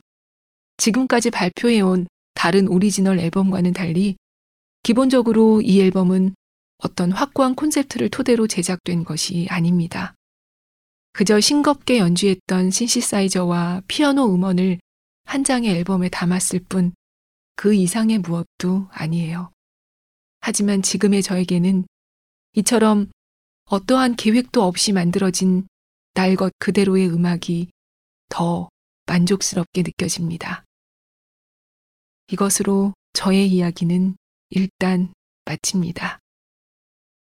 지금까지 0.83 1.29
발표해온 1.29 2.07
다른 2.33 2.67
오리지널 2.67 3.17
앨범과는 3.17 3.71
달리 3.71 4.17
기본적으로 4.83 5.61
이 5.61 5.79
앨범은 5.79 6.35
어떤 6.79 7.13
확고한 7.13 7.55
콘셉트를 7.55 8.09
토대로 8.09 8.47
제작된 8.47 9.05
것이 9.05 9.47
아닙니다. 9.49 10.13
그저 11.13 11.39
싱겁게 11.39 11.99
연주했던 11.99 12.69
신시사이저와 12.69 13.83
피아노 13.87 14.25
음원을 14.35 14.77
한 15.23 15.45
장의 15.45 15.71
앨범에 15.73 16.09
담았을 16.09 16.59
뿐 16.67 16.91
그 17.55 17.73
이상의 17.73 18.17
무엇도 18.17 18.89
아니에요. 18.91 19.51
하지만 20.41 20.81
지금의 20.81 21.23
저에게는 21.23 21.85
이처럼 22.55 23.09
어떠한 23.69 24.17
계획도 24.17 24.61
없이 24.61 24.91
만들어진 24.91 25.65
날 26.13 26.35
것 26.35 26.51
그대로의 26.59 27.07
음악이 27.09 27.69
더 28.27 28.67
만족스럽게 29.05 29.83
느껴집니다. 29.83 30.65
이것으로 32.31 32.93
저의 33.13 33.47
이야기는 33.49 34.15
일단 34.49 35.13
마칩니다. 35.45 36.19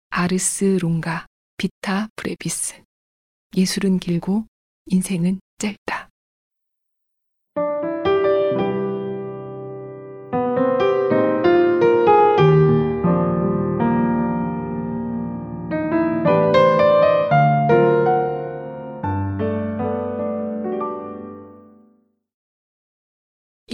아르스 0.10 0.78
롱가 0.82 1.26
비타 1.58 2.08
브레비스 2.16 2.82
예술은 3.56 4.00
길고 4.00 4.46
인생은 4.88 5.40
짧다. 5.58 5.99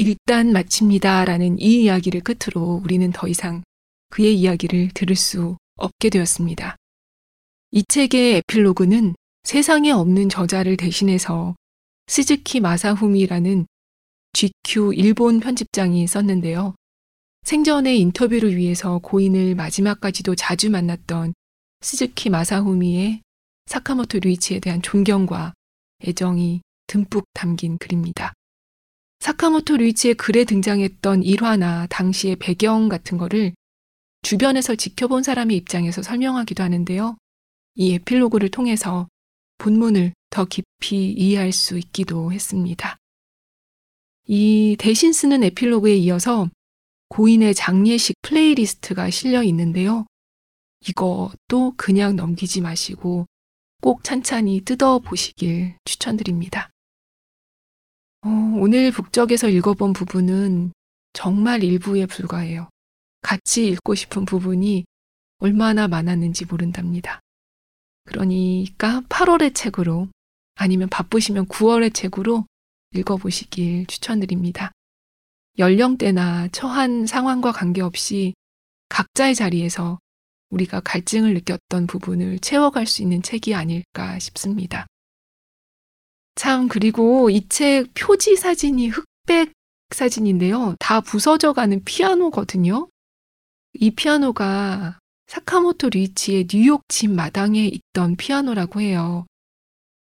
일단 0.06 0.51
마칩니다라는 0.51 1.58
이 1.58 1.82
이야기를 1.82 2.22
끝으로 2.22 2.80
우리는 2.84 3.12
더 3.12 3.28
이상 3.28 3.64
그의 4.12 4.39
이야기를 4.39 4.91
들을 4.93 5.16
수 5.16 5.58
없게 5.78 6.12
되었습니다. 6.12 6.76
이 7.72 7.84
책의 7.88 8.36
에필로그는 8.36 9.16
세상에 9.41 9.89
없는 9.89 10.30
저자를 10.30 10.78
대신해서 10.78 11.56
스즈키 12.06 12.60
마사후미라는 12.60 13.66
GQ 14.34 14.93
일본 14.93 15.39
편집장이 15.39 16.06
썼는데요. 16.06 16.76
생전에 17.41 17.95
인터뷰를 17.95 18.56
위해서 18.56 18.99
고인을 18.99 19.56
마지막까지도 19.56 20.36
자주 20.36 20.70
만났던 20.70 21.34
스즈키 21.82 22.30
마사후미의 22.30 23.22
사카모토 23.66 24.20
류이치에 24.20 24.60
대한 24.60 24.84
존경과 24.84 25.56
애정이 26.03 26.62
듬뿍 26.86 27.26
담긴 27.34 27.80
글입니다. 27.80 28.34
사카모토 29.26 29.78
류이치의 29.78 30.13
글에 30.13 30.43
등장했던 30.43 31.23
일화나 31.23 31.88
당시의 31.88 32.36
배경 32.36 32.89
같은 32.89 33.17
거를 33.17 33.55
주변에서 34.21 34.76
지켜본 34.76 35.23
사람의 35.23 35.57
입장에서 35.57 36.03
설명하기도 36.03 36.61
하는데요. 36.61 37.17
이 37.73 37.93
에필로그를 37.95 38.49
통해서 38.51 39.07
본문을 39.57 40.13
더 40.30 40.45
깊이 40.45 41.11
이해할 41.11 41.53
수 41.53 41.80
있기도 41.80 42.32
했습니다. 42.32 42.97
이 44.28 44.76
대신 44.78 45.11
쓰는 45.11 45.43
에필로그에 45.43 45.95
이어서 45.95 46.47
고인의 47.09 47.55
장례식 47.55 48.17
playlist가 48.21 49.09
실려 49.09 49.41
있는데요. 49.41 50.05
이것도 50.88 51.73
그냥 51.78 52.15
넘기지 52.15 52.61
마시고 52.61 53.26
꼭 53.82 54.03
찬찬히 54.03 54.61
뜯어 54.61 54.99
보시길 54.99 55.78
추천드립니다. 55.84 56.69
어, 58.26 58.30
오늘 58.57 58.91
북적에서 58.91 59.49
읽어본 59.49 59.93
부분은 59.93 60.73
정말 61.13 61.63
일부에 61.63 62.07
불과해요. 62.07 62.69
같이 63.21 63.67
읽고 63.67 63.93
싶은 63.93 64.26
부분이 64.26 64.84
얼마나 65.38 65.88
많았는지 65.88 66.45
모른답니다. 66.45 67.19
그러니까 68.05 69.01
8월의 69.09 69.53
책으로 69.53 70.07
아니면 70.55 70.89
바쁘시면 70.89 71.45
9월의 71.45 71.93
책으로 71.93 72.47
읽어보시길 72.95 73.86
추천드립니다. 73.86 74.71
연령대나 75.59 76.47
처한 76.47 77.05
상황과 77.05 77.51
관계없이 77.51 78.34
각자의 78.89 79.36
자리에서 79.36 79.99
우리가 80.49 80.80
갈증을 80.80 81.36
느꼈던 81.36 81.86
부분을 81.86 82.39
채워갈 82.39 82.88
수 82.88 83.03
있는 83.03 83.21
책이 83.21 83.53
아닐까 83.53 84.17
싶습니다. 84.17 84.88
참, 86.36 86.67
그리고 86.67 87.29
이 87.29 87.41
책 87.49 87.93
표지 87.93 88.36
사진이 88.36 88.89
흑백 88.89 89.53
사진인데요. 89.91 90.75
다 90.79 90.99
부서져 91.01 91.53
가는 91.53 91.81
피아노거든요. 91.83 92.89
이 93.73 93.91
피아노가 93.91 94.99
사카모토 95.27 95.89
리치의 95.89 96.47
뉴욕 96.47 96.81
집 96.88 97.11
마당에 97.11 97.65
있던 97.67 98.15
피아노라고 98.15 98.81
해요. 98.81 99.25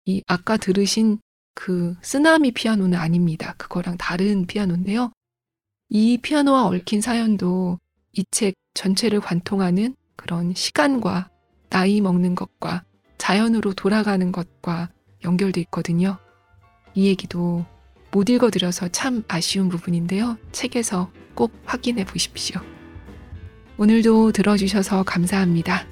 이 0.06 0.22
아까 0.28 0.58
들으신 0.58 1.20
그 1.54 1.96
쓰나미 2.02 2.52
피아노는 2.52 2.98
아닙니다. 2.98 3.56
그거랑 3.58 3.98
다른 3.98 4.46
피아노인데요. 4.46 5.12
이 5.90 6.18
피아노와 6.18 6.66
얽힌 6.66 7.02
사연도 7.02 7.80
이 8.14 8.24
책 8.32 8.56
전체를 8.74 9.20
관통하는 9.22 9.96
그런 10.16 10.54
시간과 10.54 11.30
나이 11.70 12.02
먹는 12.02 12.36
것과 12.36 12.84
자연으로 13.18 13.74
돌아가는 13.74 14.32
것과 14.32 14.90
연결돼 15.26 15.60
있거든요. 15.62 16.18
이 16.94 17.08
얘기도 17.08 17.66
못 18.12 18.30
읽어드려서 18.30 18.88
참 18.90 19.24
아쉬운 19.28 19.68
부분인데요. 19.68 20.38
책에서 20.54 21.12
꼭 21.34 21.52
확인해 21.66 22.06
보십시오. 22.06 22.62
오늘도 23.78 24.32
들어주셔서 24.32 25.04
감사합니다. 25.04 25.86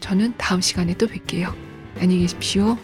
저는 0.00 0.34
다음 0.36 0.60
시간에 0.60 0.94
또 0.94 1.06
뵐게요. 1.06 1.54
안녕히 2.00 2.22
계십시오. 2.22 2.76